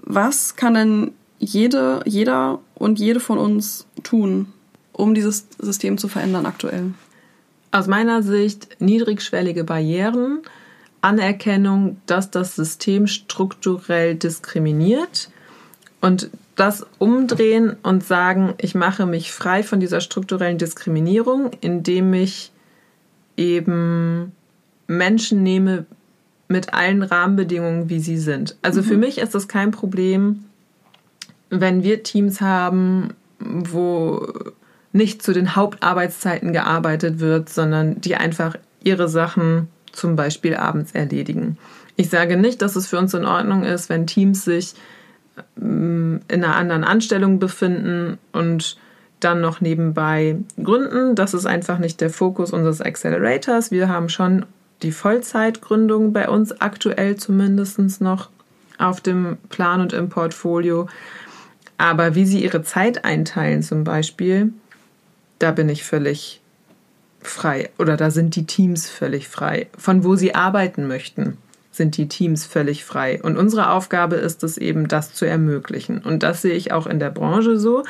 was 0.07 0.57
kann 0.57 0.75
denn 0.75 1.13
jede, 1.39 2.01
jeder 2.07 2.61
und 2.75 2.99
jede 2.99 3.21
von 3.21 3.39
uns 3.39 3.87
tun, 4.03 4.53
um 4.93 5.15
dieses 5.15 5.49
System 5.59 5.99
zu 5.99 6.09
verändern 6.09 6.47
aktuell? 6.47 6.95
Aus 7.73 7.89
meiner 7.89 8.23
Sicht 8.23 8.81
niedrigschwellige 8.81 9.65
Barrieren, 9.65 10.41
Anerkennung, 11.03 12.01
dass 12.07 12.31
das 12.31 12.57
System 12.57 13.07
strukturell 13.07 14.15
diskriminiert 14.15 15.31
und 16.01 16.31
das 16.55 16.87
umdrehen 16.99 17.77
und 17.83 18.03
sagen, 18.03 18.55
ich 18.59 18.75
mache 18.75 19.05
mich 19.05 19.33
frei 19.33 19.63
von 19.63 19.79
dieser 19.79 20.01
strukturellen 20.01 20.57
Diskriminierung, 20.57 21.51
indem 21.61 22.15
ich 22.15 22.51
eben 23.37 24.33
Menschen 24.87 25.43
nehme 25.43 25.85
mit 26.49 26.75
allen 26.75 27.03
Rahmenbedingungen, 27.03 27.89
wie 27.91 28.01
sie 28.01 28.19
sind. 28.19 28.57
Also 28.63 28.81
mhm. 28.83 28.87
für 28.87 28.97
mich 28.97 29.19
ist 29.19 29.35
das 29.35 29.49
kein 29.49 29.71
Problem, 29.71 30.45
wenn 31.51 31.83
wir 31.83 32.03
Teams 32.03 32.41
haben, 32.41 33.15
wo 33.39 34.27
nicht 34.93 35.23
zu 35.23 35.33
den 35.33 35.57
Hauptarbeitszeiten 35.57 36.53
gearbeitet 36.53 37.21
wird, 37.21 37.49
sondern 37.49 38.01
die 38.01 38.17
einfach 38.17 38.57
ihre 38.83 39.09
Sachen 39.09 39.69
zum 39.93 40.17
Beispiel 40.17 40.57
abends 40.57 40.93
erledigen. 40.93 41.59
Ich 41.97 42.11
sage 42.11 42.37
nicht, 42.37 42.63
dass 42.63 42.77
es 42.77 42.87
für 42.87 42.99
uns 42.99 43.15
in 43.15 43.25
Ordnung 43.25 43.65
ist, 43.65 43.89
wenn 43.89 44.07
Teams 44.07 44.45
sich 44.45 44.75
ähm, 45.61 46.21
in 46.29 46.45
einer 46.45 46.57
anderen 46.57 46.85
Anstellung 46.85 47.39
befinden 47.39 48.19
und 48.33 48.77
dann 49.21 49.41
noch 49.41 49.61
nebenbei 49.61 50.37
gründen. 50.63 51.15
Das 51.15 51.35
ist 51.35 51.47
einfach 51.47 51.79
nicht 51.79 52.01
der 52.01 52.11
Fokus 52.11 52.53
unseres 52.53 52.83
Accelerators. 52.83 53.71
Wir 53.71 53.89
haben 53.89 54.09
schon 54.09 54.45
die 54.83 54.93
Vollzeitgründung 54.93 56.13
bei 56.13 56.29
uns 56.29 56.61
aktuell 56.61 57.17
zumindest 57.17 58.01
noch 58.01 58.31
auf 58.79 59.01
dem 59.01 59.39
Plan 59.49 59.81
und 59.81 59.93
im 59.93 60.09
Portfolio. 60.09 60.89
Aber 61.79 62.15
wie 62.15 62.27
sie 62.27 62.43
ihre 62.43 62.63
Zeit 62.63 63.05
einteilen 63.05 63.63
zum 63.63 63.85
Beispiel, 63.85 64.53
da 65.39 65.51
bin 65.51 65.69
ich 65.69 65.85
völlig 65.85 66.41
frei. 67.21 67.71
Oder 67.79 67.97
da 67.97 68.11
sind 68.11 68.37
die 68.37 68.47
Teams 68.47 68.89
völlig 68.89 69.29
frei. 69.29 69.69
Von 69.77 70.05
wo 70.05 70.17
sie 70.17 70.35
arbeiten 70.35 70.87
möchten, 70.87 71.37
sind 71.73 71.97
die 71.97 72.09
Teams 72.09 72.47
völlig 72.47 72.85
frei. 72.85 73.21
Und 73.23 73.37
unsere 73.37 73.71
Aufgabe 73.71 74.17
ist 74.17 74.43
es 74.45 74.57
eben, 74.57 74.89
das 74.89 75.13
zu 75.13 75.27
ermöglichen. 75.27 75.99
Und 75.99 76.23
das 76.23 76.43
sehe 76.43 76.55
ich 76.55 76.73
auch 76.73 76.87
in 76.87 76.99
der 76.99 77.11
Branche 77.11 77.59
so. 77.59 77.85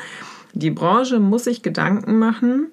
Die 0.53 0.71
Branche 0.71 1.19
muss 1.19 1.45
sich 1.45 1.61
Gedanken 1.61 2.19
machen, 2.19 2.67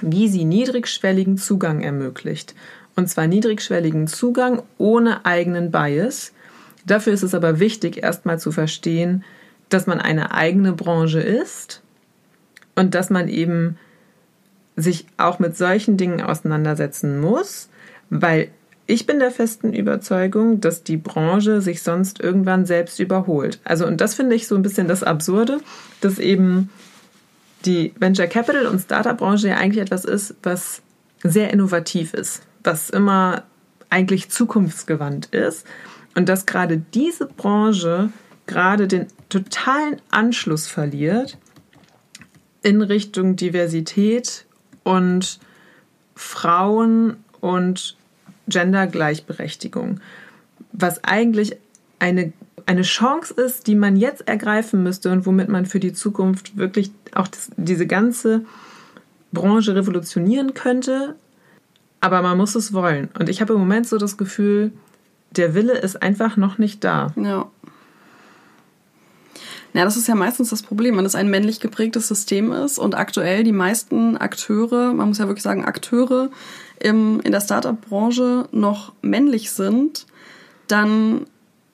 wie 0.00 0.28
sie 0.28 0.44
niedrigschwelligen 0.44 1.38
Zugang 1.38 1.82
ermöglicht. 1.82 2.54
Und 2.96 3.08
zwar 3.08 3.26
niedrigschwelligen 3.26 4.06
Zugang 4.06 4.62
ohne 4.78 5.24
eigenen 5.24 5.70
Bias. 5.70 6.32
Dafür 6.86 7.12
ist 7.12 7.22
es 7.22 7.34
aber 7.34 7.58
wichtig, 7.58 8.02
erstmal 8.02 8.38
zu 8.38 8.52
verstehen, 8.52 9.24
dass 9.68 9.86
man 9.86 10.00
eine 10.00 10.32
eigene 10.32 10.72
Branche 10.72 11.20
ist 11.20 11.82
und 12.74 12.94
dass 12.94 13.10
man 13.10 13.28
eben 13.28 13.78
sich 14.76 15.06
auch 15.16 15.38
mit 15.38 15.56
solchen 15.56 15.96
Dingen 15.96 16.20
auseinandersetzen 16.20 17.20
muss, 17.20 17.68
weil 18.10 18.50
ich 18.86 19.06
bin 19.06 19.18
der 19.18 19.30
festen 19.30 19.72
Überzeugung, 19.72 20.60
dass 20.60 20.82
die 20.82 20.98
Branche 20.98 21.62
sich 21.62 21.82
sonst 21.82 22.20
irgendwann 22.20 22.66
selbst 22.66 23.00
überholt. 23.00 23.60
Also, 23.64 23.86
und 23.86 24.00
das 24.00 24.14
finde 24.14 24.36
ich 24.36 24.46
so 24.46 24.56
ein 24.56 24.62
bisschen 24.62 24.88
das 24.88 25.02
Absurde, 25.02 25.60
dass 26.00 26.18
eben 26.18 26.70
die 27.64 27.94
Venture 27.98 28.26
Capital 28.26 28.66
und 28.66 28.80
Startup-Branche 28.80 29.48
ja 29.48 29.56
eigentlich 29.56 29.82
etwas 29.82 30.04
ist, 30.04 30.34
was 30.42 30.82
sehr 31.22 31.50
innovativ 31.50 32.12
ist, 32.12 32.42
was 32.64 32.90
immer 32.90 33.44
eigentlich 33.90 34.30
zukunftsgewandt 34.30 35.26
ist. 35.26 35.66
Und 36.16 36.28
dass 36.28 36.46
gerade 36.46 36.78
diese 36.78 37.26
Branche 37.26 38.10
gerade 38.46 38.88
den 38.88 39.06
totalen 39.28 40.00
Anschluss 40.10 40.66
verliert 40.66 41.38
in 42.62 42.82
Richtung 42.82 43.36
Diversität 43.36 44.46
und 44.82 45.38
Frauen 46.14 47.16
und 47.40 47.96
Gendergleichberechtigung, 48.48 50.00
was 50.72 51.02
eigentlich 51.04 51.56
eine, 51.98 52.32
eine 52.66 52.82
Chance 52.82 53.34
ist, 53.34 53.66
die 53.66 53.74
man 53.74 53.96
jetzt 53.96 54.26
ergreifen 54.28 54.82
müsste 54.82 55.10
und 55.10 55.26
womit 55.26 55.48
man 55.48 55.66
für 55.66 55.80
die 55.80 55.92
Zukunft 55.92 56.56
wirklich 56.56 56.90
auch 57.14 57.28
das, 57.28 57.50
diese 57.56 57.86
ganze 57.86 58.44
Branche 59.32 59.74
revolutionieren 59.74 60.54
könnte. 60.54 61.16
Aber 62.04 62.20
man 62.20 62.36
muss 62.36 62.54
es 62.54 62.74
wollen. 62.74 63.08
Und 63.18 63.30
ich 63.30 63.40
habe 63.40 63.54
im 63.54 63.60
Moment 63.60 63.88
so 63.88 63.96
das 63.96 64.18
Gefühl, 64.18 64.72
der 65.30 65.54
Wille 65.54 65.72
ist 65.72 66.02
einfach 66.02 66.36
noch 66.36 66.58
nicht 66.58 66.84
da. 66.84 67.14
Ja. 67.16 67.46
Ja, 69.72 69.84
das 69.84 69.96
ist 69.96 70.06
ja 70.06 70.14
meistens 70.14 70.50
das 70.50 70.62
Problem, 70.62 70.98
wenn 70.98 71.06
es 71.06 71.14
ein 71.14 71.30
männlich 71.30 71.60
geprägtes 71.60 72.06
System 72.06 72.52
ist 72.52 72.78
und 72.78 72.94
aktuell 72.94 73.42
die 73.42 73.52
meisten 73.52 74.18
Akteure, 74.18 74.92
man 74.92 75.08
muss 75.08 75.16
ja 75.16 75.28
wirklich 75.28 75.42
sagen 75.42 75.64
Akteure 75.64 76.28
im, 76.78 77.20
in 77.20 77.32
der 77.32 77.40
Startup-Branche 77.40 78.50
noch 78.52 78.92
männlich 79.00 79.50
sind, 79.50 80.06
dann 80.68 81.24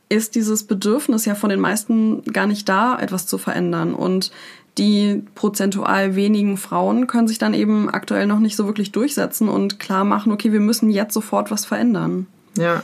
ist 0.08 0.36
dieses 0.36 0.62
Bedürfnis 0.62 1.24
ja 1.24 1.34
von 1.34 1.50
den 1.50 1.60
meisten 1.60 2.22
gar 2.22 2.46
nicht 2.46 2.68
da, 2.68 2.96
etwas 3.00 3.26
zu 3.26 3.36
verändern. 3.36 3.94
Und 3.94 4.30
die 4.78 5.24
prozentual 5.34 6.14
wenigen 6.14 6.56
Frauen 6.56 7.06
können 7.06 7.28
sich 7.28 7.38
dann 7.38 7.54
eben 7.54 7.90
aktuell 7.90 8.26
noch 8.26 8.38
nicht 8.38 8.56
so 8.56 8.66
wirklich 8.66 8.92
durchsetzen 8.92 9.48
und 9.48 9.78
klar 9.78 10.04
machen, 10.04 10.32
okay, 10.32 10.52
wir 10.52 10.60
müssen 10.60 10.90
jetzt 10.90 11.14
sofort 11.14 11.50
was 11.50 11.64
verändern. 11.64 12.26
Ja. 12.56 12.82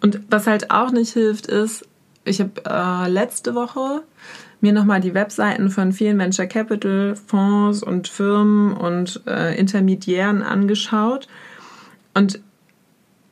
Und 0.00 0.20
was 0.30 0.46
halt 0.46 0.70
auch 0.70 0.90
nicht 0.90 1.12
hilft, 1.12 1.46
ist, 1.46 1.86
ich 2.24 2.40
habe 2.40 2.62
äh, 2.66 3.10
letzte 3.10 3.54
Woche 3.54 4.02
mir 4.60 4.72
nochmal 4.72 5.00
die 5.00 5.14
Webseiten 5.14 5.70
von 5.70 5.92
vielen 5.92 6.18
Venture 6.18 6.46
Capital 6.46 7.16
Fonds 7.26 7.82
und 7.82 8.08
Firmen 8.08 8.72
und 8.72 9.20
äh, 9.26 9.58
Intermediären 9.58 10.42
angeschaut. 10.42 11.28
Und 12.14 12.40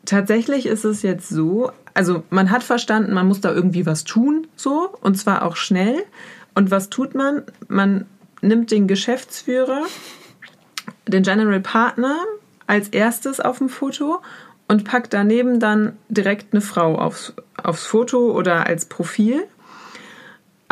tatsächlich 0.04 0.66
ist 0.66 0.84
es 0.84 1.02
jetzt 1.02 1.28
so, 1.28 1.72
also 1.94 2.22
man 2.30 2.50
hat 2.50 2.62
verstanden, 2.62 3.14
man 3.14 3.28
muss 3.28 3.40
da 3.40 3.52
irgendwie 3.52 3.86
was 3.86 4.04
tun, 4.04 4.46
so, 4.56 4.90
und 5.00 5.16
zwar 5.16 5.42
auch 5.42 5.56
schnell. 5.56 6.04
Und 6.54 6.70
was 6.70 6.90
tut 6.90 7.14
man? 7.14 7.42
Man 7.68 8.06
nimmt 8.40 8.70
den 8.70 8.86
Geschäftsführer, 8.88 9.82
den 11.06 11.22
General 11.22 11.60
Partner 11.60 12.16
als 12.66 12.88
erstes 12.88 13.40
auf 13.40 13.58
dem 13.58 13.68
Foto 13.68 14.20
und 14.68 14.84
packt 14.84 15.12
daneben 15.12 15.60
dann 15.60 15.96
direkt 16.08 16.52
eine 16.52 16.60
Frau 16.60 16.96
aufs, 16.96 17.34
aufs 17.62 17.84
Foto 17.84 18.32
oder 18.32 18.66
als 18.66 18.86
Profil 18.86 19.44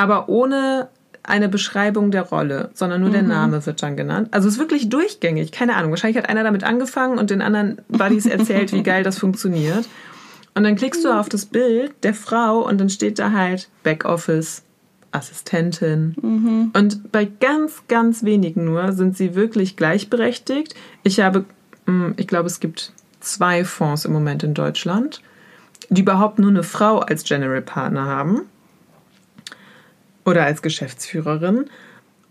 aber 0.01 0.31
ohne 0.31 0.89
eine 1.23 1.51
Beschreibung 1.51 2.11
der 2.11 2.23
Rolle, 2.23 2.71
sondern 2.73 3.03
nur 3.03 3.11
mhm. 3.11 3.15
der 3.15 3.23
Name 3.23 3.67
wird 3.67 3.83
dann 3.83 3.99
genannt. 3.99 4.29
Also 4.31 4.49
es 4.49 4.55
ist 4.55 4.59
wirklich 4.59 4.89
durchgängig. 4.89 5.53
Keine 5.53 5.77
Ahnung. 5.77 5.91
Wahrscheinlich 5.91 6.17
hat 6.17 6.31
einer 6.31 6.43
damit 6.43 6.65
angefangen 6.65 7.19
und 7.19 7.29
den 7.29 7.43
anderen 7.43 7.83
Buddies 7.89 8.25
erzählt, 8.25 8.73
wie 8.73 8.83
geil 8.83 9.03
das 9.05 9.19
funktioniert. 9.19 9.87
Und 10.55 10.65
dann 10.65 10.75
klickst 10.75 11.05
du 11.05 11.11
auf 11.11 11.29
das 11.29 11.45
Bild 11.45 11.93
der 12.03 12.15
Frau 12.15 12.67
und 12.67 12.81
dann 12.81 12.89
steht 12.89 13.19
da 13.19 13.33
halt 13.33 13.69
Backoffice, 13.83 14.63
Assistentin. 15.13 16.15
Mhm. 16.21 16.71
Und 16.75 17.13
bei 17.13 17.25
ganz, 17.25 17.83
ganz 17.89 18.25
wenigen 18.25 18.65
nur 18.65 18.93
sind 18.93 19.17
sie 19.17 19.35
wirklich 19.35 19.77
gleichberechtigt. 19.77 20.75
Ich 21.03 21.21
habe, 21.21 21.45
hm, 21.87 22.15
ich 22.17 22.27
glaube, 22.27 22.47
es 22.47 22.61
gibt 22.61 22.93
zwei 23.21 23.65
Fonds 23.65 24.05
im 24.05 24.13
Moment 24.13 24.43
in 24.43 24.55
Deutschland, 24.55 25.23
die 25.89 26.03
überhaupt 26.03 26.39
nur 26.39 26.51
eine 26.51 26.63
Frau 26.63 27.01
als 27.01 27.25
General 27.25 27.63
Partner 27.63 28.07
haben 28.07 28.43
oder 30.25 30.45
als 30.45 30.63
Geschäftsführerin. 30.63 31.67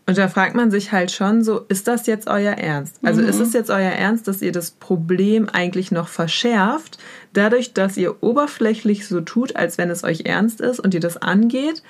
Und 0.05 0.17
da 0.17 0.27
fragt 0.27 0.55
man 0.55 0.71
sich 0.71 0.91
halt 0.91 1.11
schon 1.11 1.43
so, 1.43 1.59
ist 1.67 1.87
das 1.87 2.07
jetzt 2.07 2.27
euer 2.27 2.53
Ernst? 2.53 2.97
Also 3.03 3.21
mhm. 3.21 3.27
ist 3.27 3.39
es 3.39 3.53
jetzt 3.53 3.69
euer 3.69 3.91
Ernst, 3.91 4.27
dass 4.27 4.41
ihr 4.41 4.51
das 4.51 4.71
Problem 4.71 5.47
eigentlich 5.47 5.91
noch 5.91 6.07
verschärft, 6.07 6.97
dadurch, 7.33 7.73
dass 7.73 7.95
ihr 7.95 8.23
oberflächlich 8.23 9.07
so 9.07 9.21
tut, 9.21 9.55
als 9.55 9.77
wenn 9.77 9.91
es 9.91 10.03
euch 10.03 10.21
ernst 10.25 10.61
ist 10.61 10.79
und 10.79 10.95
ihr 10.95 10.99
das 10.99 11.17
angeht 11.17 11.83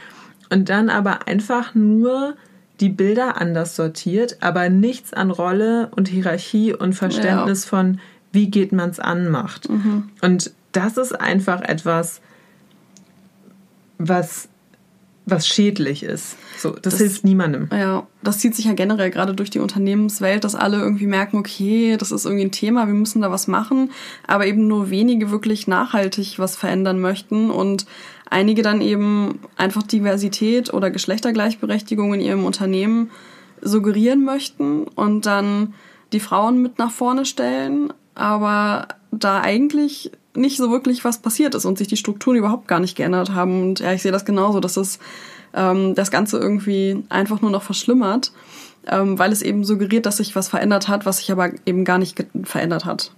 und 0.50 0.70
dann 0.70 0.90
aber 0.90 1.28
einfach 1.28 1.76
nur 1.76 2.36
die 2.80 2.90
Bilder 2.90 3.40
anders 3.40 3.76
sortiert, 3.76 4.38
aber 4.42 4.70
nichts 4.70 5.14
an 5.14 5.32
Rolle 5.32 5.90
und 5.96 6.08
Hierarchie 6.08 6.74
und 6.74 6.94
Verständnis 6.94 7.66
ja. 7.66 7.70
von, 7.70 8.00
wie 8.32 8.50
geht 8.50 8.72
man 8.72 8.90
es 8.90 9.00
an 9.00 9.30
macht. 9.30 9.70
Mhm. 9.70 10.10
Und 10.22 10.52
das 10.72 10.98
ist 10.98 11.20
einfach 11.20 11.62
etwas, 11.62 12.22
was 13.98 14.50
was 15.30 15.48
schädlich 15.48 16.04
ist. 16.04 16.38
So, 16.58 16.72
das, 16.72 16.82
das, 16.94 16.98
hilft 16.98 17.24
niemandem. 17.24 17.70
Ja, 17.72 18.08
das 18.24 18.40
zieht 18.40 18.56
sich 18.56 18.66
ja 18.66 18.74
generell 18.74 19.12
gerade 19.12 19.34
durch 19.34 19.50
die 19.50 19.60
Unternehmenswelt, 19.60 20.44
dass 20.44 20.56
alle 20.56 20.78
irgendwie 20.78 21.08
merken, 21.08 21.38
okay, 21.38 21.98
das 21.98 22.12
ist 22.12 22.26
irgendwie 22.26 22.46
ein 22.46 22.52
Thema, 22.52 22.88
wir 22.88 22.94
müssen 22.94 23.22
da 23.22 23.32
was 23.32 23.48
machen, 23.48 23.92
aber 24.28 24.46
eben 24.46 24.68
nur 24.68 24.90
wenige 24.90 25.32
wirklich 25.32 25.68
nachhaltig 25.68 26.40
was 26.40 26.56
verändern 26.56 27.00
möchten 27.00 27.50
und 27.50 27.86
einige 28.30 28.62
dann 28.62 28.82
eben 28.82 29.40
einfach 29.58 29.84
Diversität 29.84 30.74
oder 30.74 30.92
Geschlechtergleichberechtigung 30.92 32.14
in 32.14 32.22
ihrem 32.22 32.46
Unternehmen 32.46 33.12
suggerieren 33.62 34.24
möchten 34.24 34.84
und 34.84 35.26
dann 35.26 35.74
die 36.14 36.20
Frauen 36.20 36.62
mit 36.62 36.80
nach 36.80 36.92
vorne 36.92 37.26
stellen, 37.26 37.94
aber 38.16 38.88
da 39.12 39.42
eigentlich 39.42 40.12
nicht 40.36 40.58
so 40.58 40.72
wirklich 40.72 41.04
was 41.04 41.20
passiert 41.20 41.56
ist 41.56 41.66
und 41.66 41.78
sich 41.78 41.88
die 41.88 41.98
Strukturen 41.98 42.38
überhaupt 42.38 42.68
gar 42.68 42.80
nicht 42.80 42.96
geändert 42.96 43.34
haben. 43.34 43.62
Und 43.62 43.80
ja, 43.80 43.94
ich 43.94 44.02
sehe 44.02 44.12
das 44.12 44.26
genauso, 44.26 44.60
dass 44.60 44.78
es 44.78 45.00
ähm, 45.54 45.96
das 45.96 46.12
Ganze 46.12 46.38
irgendwie 46.38 47.04
einfach 47.10 47.42
nur 47.42 47.52
noch 47.52 47.64
verschlimmert, 47.64 48.32
ähm, 48.88 49.20
weil 49.20 49.32
es 49.32 49.42
eben 49.42 49.64
suggeriert, 49.64 50.06
dass 50.06 50.18
sich 50.18 50.36
was 50.36 50.50
verändert 50.50 50.88
hat, 50.88 51.06
was 51.06 51.18
sich 51.18 51.32
aber 51.32 51.52
eben 51.66 51.84
gar 51.84 51.98
nicht 51.98 52.26
verändert 52.44 52.86
hat. 52.86 53.12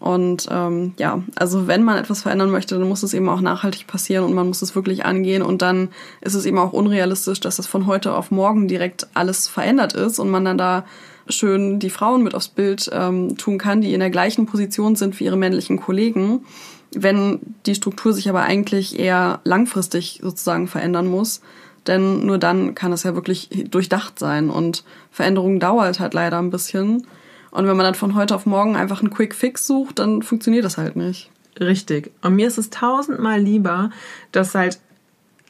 Und 0.00 0.48
ähm, 0.50 0.94
ja, 0.98 1.22
also 1.36 1.66
wenn 1.66 1.84
man 1.84 1.98
etwas 1.98 2.22
verändern 2.22 2.50
möchte, 2.50 2.78
dann 2.78 2.88
muss 2.88 3.02
es 3.02 3.12
eben 3.12 3.28
auch 3.28 3.42
nachhaltig 3.42 3.86
passieren 3.86 4.24
und 4.24 4.32
man 4.32 4.48
muss 4.48 4.62
es 4.62 4.74
wirklich 4.74 5.04
angehen. 5.04 5.42
Und 5.42 5.60
dann 5.60 5.90
ist 6.22 6.34
es 6.34 6.46
eben 6.46 6.58
auch 6.58 6.72
unrealistisch, 6.72 7.38
dass 7.38 7.58
es 7.58 7.66
von 7.66 7.86
heute 7.86 8.14
auf 8.14 8.30
morgen 8.30 8.66
direkt 8.66 9.06
alles 9.12 9.46
verändert 9.46 9.92
ist 9.92 10.18
und 10.18 10.30
man 10.30 10.46
dann 10.46 10.56
da 10.56 10.86
schön 11.28 11.78
die 11.78 11.90
Frauen 11.90 12.22
mit 12.22 12.34
aufs 12.34 12.48
Bild 12.48 12.90
ähm, 12.94 13.36
tun 13.36 13.58
kann, 13.58 13.82
die 13.82 13.92
in 13.92 14.00
der 14.00 14.10
gleichen 14.10 14.46
Position 14.46 14.96
sind 14.96 15.20
wie 15.20 15.24
ihre 15.24 15.36
männlichen 15.36 15.78
Kollegen. 15.78 16.46
Wenn 16.92 17.38
die 17.66 17.74
Struktur 17.74 18.14
sich 18.14 18.28
aber 18.30 18.42
eigentlich 18.42 18.98
eher 18.98 19.40
langfristig 19.44 20.20
sozusagen 20.22 20.66
verändern 20.66 21.08
muss, 21.08 21.42
denn 21.86 22.24
nur 22.24 22.38
dann 22.38 22.74
kann 22.74 22.92
es 22.92 23.02
ja 23.02 23.14
wirklich 23.14 23.48
durchdacht 23.70 24.18
sein 24.18 24.48
und 24.48 24.82
Veränderung 25.10 25.60
dauert 25.60 26.00
halt 26.00 26.14
leider 26.14 26.38
ein 26.38 26.50
bisschen. 26.50 27.06
Und 27.50 27.66
wenn 27.66 27.76
man 27.76 27.84
dann 27.84 27.94
von 27.94 28.14
heute 28.14 28.34
auf 28.34 28.46
morgen 28.46 28.76
einfach 28.76 29.00
einen 29.00 29.10
Quick 29.10 29.34
Fix 29.34 29.66
sucht, 29.66 29.98
dann 29.98 30.22
funktioniert 30.22 30.64
das 30.64 30.78
halt 30.78 30.96
nicht. 30.96 31.30
Richtig. 31.58 32.12
Und 32.22 32.36
mir 32.36 32.46
ist 32.46 32.58
es 32.58 32.70
tausendmal 32.70 33.40
lieber, 33.40 33.90
dass 34.32 34.54
halt 34.54 34.78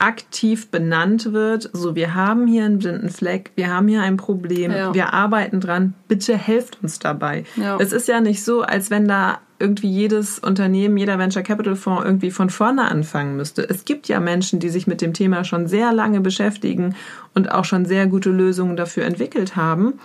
aktiv 0.00 0.70
benannt 0.70 1.34
wird, 1.34 1.68
so 1.74 1.94
wir 1.94 2.14
haben 2.14 2.46
hier 2.46 2.64
einen 2.64 2.78
blinden 2.78 3.10
Fleck, 3.10 3.50
wir 3.54 3.68
haben 3.68 3.86
hier 3.86 4.00
ein 4.00 4.16
Problem, 4.16 4.72
ja. 4.72 4.94
wir 4.94 5.12
arbeiten 5.12 5.60
dran, 5.60 5.92
bitte 6.08 6.38
helft 6.38 6.78
uns 6.82 6.98
dabei. 6.98 7.44
Ja. 7.56 7.76
Es 7.78 7.92
ist 7.92 8.08
ja 8.08 8.22
nicht 8.22 8.42
so, 8.42 8.62
als 8.62 8.90
wenn 8.90 9.06
da 9.06 9.40
irgendwie 9.58 9.90
jedes 9.90 10.38
Unternehmen, 10.38 10.96
jeder 10.96 11.18
Venture 11.18 11.42
Capital 11.42 11.76
Fonds 11.76 12.02
irgendwie 12.06 12.30
von 12.30 12.48
vorne 12.48 12.90
anfangen 12.90 13.36
müsste. 13.36 13.68
Es 13.68 13.84
gibt 13.84 14.08
ja 14.08 14.20
Menschen, 14.20 14.58
die 14.58 14.70
sich 14.70 14.86
mit 14.86 15.02
dem 15.02 15.12
Thema 15.12 15.44
schon 15.44 15.68
sehr 15.68 15.92
lange 15.92 16.22
beschäftigen 16.22 16.96
und 17.34 17.52
auch 17.52 17.66
schon 17.66 17.84
sehr 17.84 18.06
gute 18.06 18.30
Lösungen 18.30 18.76
dafür 18.76 19.04
entwickelt 19.04 19.54
haben. 19.54 20.00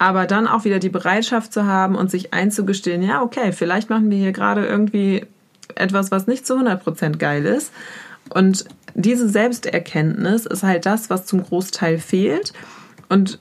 Aber 0.00 0.26
dann 0.26 0.46
auch 0.48 0.64
wieder 0.64 0.78
die 0.78 0.88
Bereitschaft 0.88 1.52
zu 1.52 1.66
haben 1.66 1.94
und 1.94 2.10
sich 2.10 2.32
einzugestehen, 2.32 3.02
ja, 3.02 3.20
okay, 3.20 3.52
vielleicht 3.52 3.90
machen 3.90 4.10
wir 4.10 4.16
hier 4.16 4.32
gerade 4.32 4.64
irgendwie 4.66 5.26
etwas, 5.74 6.10
was 6.10 6.26
nicht 6.26 6.46
zu 6.46 6.54
100% 6.54 7.18
geil 7.18 7.44
ist. 7.44 7.70
Und 8.30 8.64
diese 8.94 9.28
Selbsterkenntnis 9.28 10.46
ist 10.46 10.62
halt 10.62 10.86
das, 10.86 11.10
was 11.10 11.26
zum 11.26 11.42
Großteil 11.42 11.98
fehlt. 11.98 12.54
Und 13.10 13.40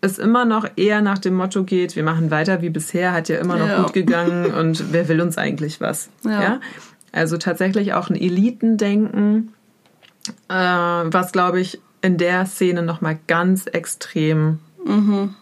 es 0.00 0.18
immer 0.18 0.46
noch 0.46 0.66
eher 0.76 1.02
nach 1.02 1.18
dem 1.18 1.34
Motto 1.34 1.64
geht, 1.64 1.96
wir 1.96 2.02
machen 2.02 2.30
weiter 2.30 2.62
wie 2.62 2.70
bisher, 2.70 3.12
hat 3.12 3.28
ja 3.28 3.36
immer 3.36 3.56
noch 3.56 3.68
ja. 3.68 3.82
gut 3.82 3.92
gegangen 3.92 4.54
und 4.54 4.94
wer 4.94 5.06
will 5.08 5.20
uns 5.20 5.36
eigentlich 5.36 5.82
was? 5.82 6.08
Ja. 6.24 6.42
ja? 6.42 6.60
Also 7.12 7.36
tatsächlich 7.36 7.92
auch 7.92 8.08
ein 8.08 8.16
Elitendenken, 8.16 9.52
äh, 10.48 10.54
was 10.54 11.32
glaube 11.32 11.60
ich 11.60 11.78
in 12.00 12.16
der 12.16 12.46
Szene 12.46 12.82
nochmal 12.82 13.18
ganz 13.26 13.66
extrem 13.66 14.60
mhm. 14.82 15.34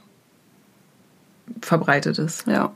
Verbreitet 1.60 2.18
ist. 2.18 2.46
Ja. 2.46 2.72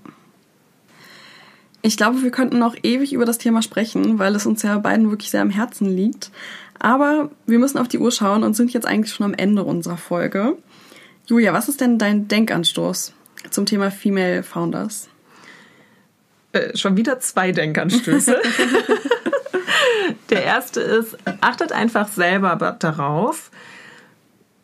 Ich 1.82 1.96
glaube, 1.96 2.22
wir 2.22 2.30
könnten 2.30 2.58
noch 2.58 2.76
ewig 2.82 3.12
über 3.12 3.24
das 3.24 3.38
Thema 3.38 3.60
sprechen, 3.60 4.18
weil 4.18 4.36
es 4.36 4.46
uns 4.46 4.62
ja 4.62 4.78
beiden 4.78 5.10
wirklich 5.10 5.30
sehr 5.30 5.42
am 5.42 5.50
Herzen 5.50 5.88
liegt. 5.88 6.30
Aber 6.78 7.30
wir 7.46 7.58
müssen 7.58 7.78
auf 7.78 7.88
die 7.88 7.98
Uhr 7.98 8.12
schauen 8.12 8.44
und 8.44 8.54
sind 8.54 8.72
jetzt 8.72 8.86
eigentlich 8.86 9.12
schon 9.12 9.26
am 9.26 9.34
Ende 9.34 9.64
unserer 9.64 9.96
Folge. 9.96 10.56
Julia, 11.26 11.52
was 11.52 11.68
ist 11.68 11.80
denn 11.80 11.98
dein 11.98 12.28
Denkanstoß 12.28 13.12
zum 13.50 13.66
Thema 13.66 13.90
Female 13.90 14.42
Founders? 14.42 15.08
Äh, 16.52 16.76
schon 16.76 16.96
wieder 16.96 17.18
zwei 17.20 17.52
Denkanstöße. 17.52 18.36
Der 20.30 20.44
erste 20.44 20.80
ist, 20.80 21.16
achtet 21.40 21.72
einfach 21.72 22.08
selber 22.08 22.56
darauf, 22.78 23.50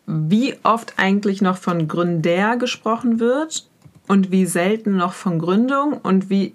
wie 0.07 0.57
oft 0.63 0.95
eigentlich 0.97 1.43
noch 1.43 1.59
von 1.59 1.89
Gründer 1.89 2.57
gesprochen 2.57 3.21
wird 3.21 3.68
und 4.09 4.33
wie 4.33 4.47
selten 4.47 4.97
noch 4.97 5.13
von 5.13 5.39
Gründung 5.39 5.93
und 5.93 6.31
wie 6.31 6.55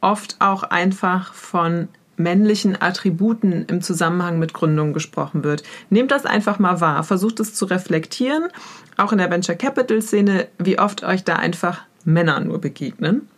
oft 0.00 0.36
auch 0.38 0.62
einfach 0.62 1.34
von 1.34 1.88
männlichen 2.16 2.80
Attributen 2.80 3.64
im 3.66 3.82
Zusammenhang 3.82 4.38
mit 4.38 4.54
Gründung 4.54 4.92
gesprochen 4.92 5.44
wird. 5.44 5.62
Nehmt 5.90 6.10
das 6.10 6.26
einfach 6.26 6.58
mal 6.58 6.80
wahr, 6.80 7.04
versucht 7.04 7.40
es 7.40 7.54
zu 7.54 7.64
reflektieren, 7.64 8.48
auch 8.96 9.12
in 9.12 9.18
der 9.18 9.30
Venture 9.30 9.56
Capital 9.56 10.02
Szene, 10.02 10.48
wie 10.58 10.78
oft 10.78 11.02
euch 11.04 11.24
da 11.24 11.36
einfach 11.36 11.82
Männer 12.04 12.40
nur 12.40 12.60
begegnen. 12.60 13.28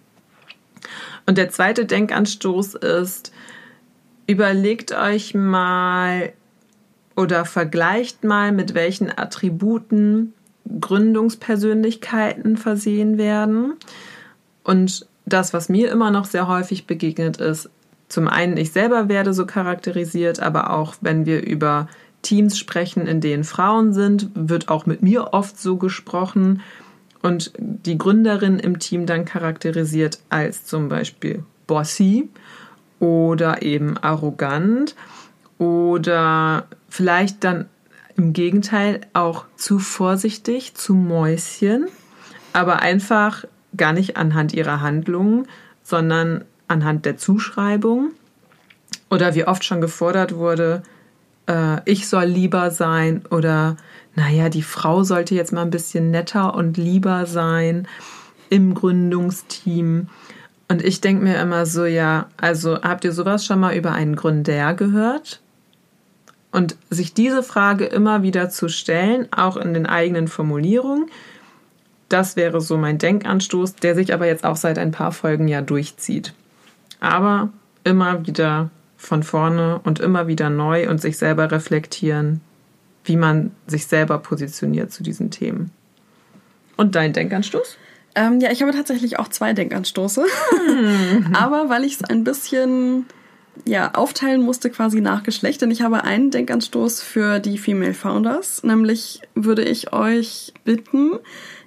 Und 1.26 1.38
der 1.38 1.50
zweite 1.50 1.86
Denkanstoß 1.86 2.74
ist, 2.74 3.32
überlegt 4.26 4.92
euch 4.92 5.34
mal 5.34 6.32
oder 7.16 7.44
vergleicht 7.44 8.24
mal, 8.24 8.52
mit 8.52 8.74
welchen 8.74 9.16
Attributen 9.16 10.34
Gründungspersönlichkeiten 10.80 12.56
versehen 12.56 13.18
werden. 13.18 13.74
Und 14.62 15.06
das, 15.26 15.52
was 15.52 15.68
mir 15.68 15.90
immer 15.90 16.10
noch 16.10 16.24
sehr 16.24 16.48
häufig 16.48 16.86
begegnet 16.86 17.38
ist, 17.38 17.70
zum 18.08 18.28
einen 18.28 18.56
ich 18.56 18.72
selber 18.72 19.08
werde 19.08 19.32
so 19.32 19.46
charakterisiert, 19.46 20.40
aber 20.40 20.70
auch 20.70 20.94
wenn 21.00 21.26
wir 21.26 21.42
über 21.44 21.88
Teams 22.22 22.58
sprechen, 22.58 23.06
in 23.06 23.20
denen 23.20 23.44
Frauen 23.44 23.92
sind, 23.92 24.30
wird 24.34 24.68
auch 24.68 24.86
mit 24.86 25.02
mir 25.02 25.32
oft 25.32 25.58
so 25.58 25.76
gesprochen. 25.76 26.62
Und 27.22 27.52
die 27.58 27.98
Gründerin 27.98 28.58
im 28.58 28.78
Team 28.78 29.06
dann 29.06 29.24
charakterisiert 29.24 30.18
als 30.28 30.64
zum 30.64 30.88
Beispiel 30.88 31.44
bossy 31.66 32.28
oder 33.00 33.62
eben 33.62 33.96
arrogant 33.98 34.94
oder 35.58 36.66
vielleicht 36.88 37.44
dann 37.44 37.66
im 38.16 38.32
Gegenteil 38.32 39.00
auch 39.12 39.44
zu 39.56 39.78
vorsichtig, 39.78 40.74
zu 40.74 40.94
Mäuschen, 40.94 41.88
aber 42.52 42.80
einfach 42.80 43.44
gar 43.76 43.92
nicht 43.92 44.16
anhand 44.16 44.52
ihrer 44.52 44.80
Handlungen, 44.80 45.46
sondern 45.82 46.44
anhand 46.68 47.04
der 47.04 47.16
Zuschreibung. 47.16 48.12
Oder 49.10 49.34
wie 49.34 49.46
oft 49.46 49.64
schon 49.64 49.80
gefordert 49.80 50.34
wurde, 50.34 50.82
äh, 51.46 51.78
ich 51.84 52.08
soll 52.08 52.24
lieber 52.24 52.70
sein 52.70 53.22
oder 53.30 53.76
naja, 54.16 54.48
die 54.48 54.62
Frau 54.62 55.02
sollte 55.02 55.34
jetzt 55.34 55.52
mal 55.52 55.62
ein 55.62 55.70
bisschen 55.70 56.10
netter 56.10 56.54
und 56.54 56.76
lieber 56.76 57.26
sein 57.26 57.88
im 58.48 58.74
Gründungsteam. 58.74 60.08
Und 60.68 60.82
ich 60.82 61.00
denke 61.00 61.24
mir 61.24 61.40
immer 61.40 61.66
so, 61.66 61.84
ja, 61.84 62.28
also 62.36 62.80
habt 62.82 63.04
ihr 63.04 63.12
sowas 63.12 63.44
schon 63.44 63.60
mal 63.60 63.76
über 63.76 63.92
einen 63.92 64.16
Gründer 64.16 64.74
gehört? 64.74 65.40
Und 66.54 66.76
sich 66.88 67.14
diese 67.14 67.42
Frage 67.42 67.84
immer 67.84 68.22
wieder 68.22 68.48
zu 68.48 68.68
stellen, 68.68 69.26
auch 69.32 69.56
in 69.56 69.74
den 69.74 69.86
eigenen 69.86 70.28
Formulierungen, 70.28 71.10
das 72.08 72.36
wäre 72.36 72.60
so 72.60 72.76
mein 72.76 72.98
Denkanstoß, 72.98 73.74
der 73.74 73.96
sich 73.96 74.14
aber 74.14 74.28
jetzt 74.28 74.44
auch 74.44 74.54
seit 74.54 74.78
ein 74.78 74.92
paar 74.92 75.10
Folgen 75.10 75.48
ja 75.48 75.62
durchzieht. 75.62 76.32
Aber 77.00 77.48
immer 77.82 78.24
wieder 78.28 78.70
von 78.96 79.24
vorne 79.24 79.80
und 79.82 79.98
immer 79.98 80.28
wieder 80.28 80.48
neu 80.48 80.88
und 80.88 81.00
sich 81.00 81.18
selber 81.18 81.50
reflektieren, 81.50 82.40
wie 83.02 83.16
man 83.16 83.50
sich 83.66 83.88
selber 83.88 84.18
positioniert 84.18 84.92
zu 84.92 85.02
diesen 85.02 85.32
Themen. 85.32 85.72
Und 86.76 86.94
dein 86.94 87.12
Denkanstoß? 87.12 87.78
Ähm, 88.14 88.38
ja, 88.38 88.52
ich 88.52 88.62
habe 88.62 88.70
tatsächlich 88.70 89.18
auch 89.18 89.26
zwei 89.26 89.54
Denkanstoße. 89.54 90.24
Mhm. 90.68 91.30
Aber 91.34 91.68
weil 91.68 91.82
ich 91.82 91.94
es 91.94 92.04
ein 92.04 92.22
bisschen 92.22 93.06
ja, 93.64 93.94
aufteilen 93.94 94.42
musste 94.42 94.70
quasi 94.70 95.00
nach 95.00 95.22
Geschlecht, 95.22 95.62
denn 95.62 95.70
ich 95.70 95.82
habe 95.82 96.04
einen 96.04 96.30
Denkanstoß 96.30 97.00
für 97.02 97.38
die 97.38 97.58
Female 97.58 97.94
Founders. 97.94 98.62
Nämlich 98.62 99.22
würde 99.34 99.62
ich 99.62 99.92
euch 99.92 100.52
bitten, 100.64 101.12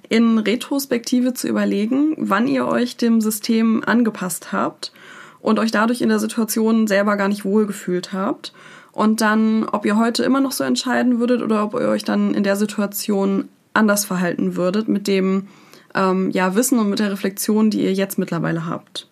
in 0.08 0.38
Retrospektive 0.38 1.34
zu 1.34 1.48
überlegen, 1.48 2.14
wann 2.18 2.46
ihr 2.46 2.66
euch 2.66 2.96
dem 2.96 3.20
System 3.20 3.82
angepasst 3.84 4.52
habt 4.52 4.92
und 5.40 5.58
euch 5.58 5.70
dadurch 5.70 6.00
in 6.00 6.08
der 6.08 6.18
Situation 6.18 6.86
selber 6.86 7.16
gar 7.16 7.28
nicht 7.28 7.44
wohlgefühlt 7.44 8.12
habt. 8.12 8.52
Und 8.92 9.20
dann, 9.20 9.64
ob 9.68 9.84
ihr 9.84 9.96
heute 9.96 10.24
immer 10.24 10.40
noch 10.40 10.52
so 10.52 10.64
entscheiden 10.64 11.20
würdet 11.20 11.42
oder 11.42 11.62
ob 11.62 11.74
ihr 11.74 11.88
euch 11.88 12.04
dann 12.04 12.34
in 12.34 12.42
der 12.42 12.56
Situation 12.56 13.48
anders 13.74 14.04
verhalten 14.04 14.56
würdet 14.56 14.88
mit 14.88 15.06
dem 15.06 15.46
ähm, 15.94 16.30
ja, 16.30 16.54
Wissen 16.54 16.78
und 16.78 16.90
mit 16.90 16.98
der 16.98 17.12
Reflexion, 17.12 17.70
die 17.70 17.82
ihr 17.82 17.92
jetzt 17.92 18.18
mittlerweile 18.18 18.66
habt. 18.66 19.08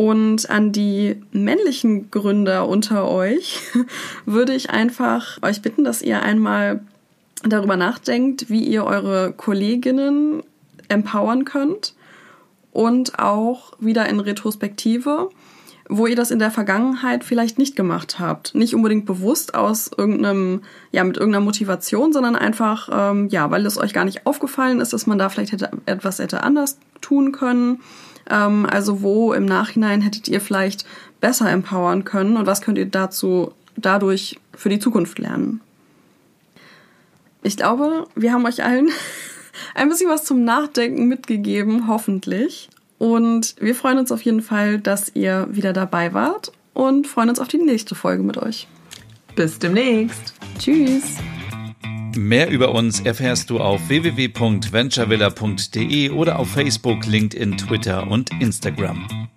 Und 0.00 0.48
an 0.48 0.72
die 0.72 1.16
männlichen 1.30 2.10
Gründer 2.10 2.66
unter 2.66 3.06
euch 3.06 3.60
würde 4.24 4.54
ich 4.54 4.70
einfach 4.70 5.36
euch 5.42 5.60
bitten, 5.60 5.84
dass 5.84 6.00
ihr 6.00 6.22
einmal 6.22 6.80
darüber 7.42 7.76
nachdenkt, 7.76 8.48
wie 8.48 8.64
ihr 8.64 8.84
eure 8.84 9.34
Kolleginnen 9.36 10.42
empowern 10.88 11.44
könnt 11.44 11.92
und 12.72 13.18
auch 13.18 13.74
wieder 13.78 14.08
in 14.08 14.20
Retrospektive, 14.20 15.28
wo 15.90 16.06
ihr 16.06 16.16
das 16.16 16.30
in 16.30 16.38
der 16.38 16.50
Vergangenheit 16.50 17.22
vielleicht 17.22 17.58
nicht 17.58 17.76
gemacht 17.76 18.18
habt. 18.18 18.54
Nicht 18.54 18.74
unbedingt 18.74 19.04
bewusst 19.04 19.54
aus 19.54 19.90
irgendeinem, 19.94 20.62
ja, 20.92 21.04
mit 21.04 21.18
irgendeiner 21.18 21.44
Motivation, 21.44 22.14
sondern 22.14 22.36
einfach, 22.36 22.88
ähm, 22.90 23.28
ja, 23.28 23.50
weil 23.50 23.66
es 23.66 23.76
euch 23.76 23.92
gar 23.92 24.06
nicht 24.06 24.24
aufgefallen 24.24 24.80
ist, 24.80 24.94
dass 24.94 25.06
man 25.06 25.18
da 25.18 25.28
vielleicht 25.28 25.52
hätte, 25.52 25.70
etwas 25.84 26.20
hätte 26.20 26.42
anders 26.42 26.78
tun 27.02 27.32
können. 27.32 27.80
Ähm, 28.30 28.66
also 28.66 29.02
wo 29.02 29.32
im 29.32 29.44
Nachhinein 29.44 30.00
hättet 30.00 30.28
ihr 30.28 30.40
vielleicht 30.40 30.86
besser 31.20 31.50
empowern 31.50 32.04
können 32.04 32.36
und 32.36 32.46
was 32.46 32.62
könnt 32.62 32.78
ihr 32.78 32.86
dazu 32.86 33.52
dadurch 33.76 34.38
für 34.54 34.68
die 34.68 34.78
Zukunft 34.78 35.18
lernen? 35.18 35.60
Ich 37.42 37.56
glaube, 37.56 38.06
wir 38.14 38.32
haben 38.32 38.46
euch 38.46 38.62
allen 38.64 38.90
ein 39.74 39.88
bisschen 39.88 40.10
was 40.10 40.24
zum 40.24 40.44
Nachdenken 40.44 41.08
mitgegeben, 41.08 41.88
hoffentlich. 41.88 42.70
Und 42.98 43.56
wir 43.58 43.74
freuen 43.74 43.98
uns 43.98 44.12
auf 44.12 44.22
jeden 44.22 44.42
Fall, 44.42 44.78
dass 44.78 45.14
ihr 45.14 45.48
wieder 45.50 45.72
dabei 45.72 46.12
wart 46.12 46.52
und 46.74 47.06
freuen 47.06 47.30
uns 47.30 47.40
auf 47.40 47.48
die 47.48 47.58
nächste 47.58 47.94
Folge 47.94 48.22
mit 48.22 48.36
euch. 48.36 48.68
Bis 49.34 49.58
demnächst. 49.58 50.34
Tschüss. 50.58 51.16
Mehr 52.16 52.50
über 52.50 52.74
uns 52.74 53.00
erfährst 53.00 53.50
du 53.50 53.60
auf 53.60 53.88
www.venturevilla.de 53.88 56.10
oder 56.10 56.38
auf 56.38 56.50
Facebook, 56.50 57.06
LinkedIn, 57.06 57.56
Twitter 57.56 58.06
und 58.06 58.30
Instagram. 58.40 59.28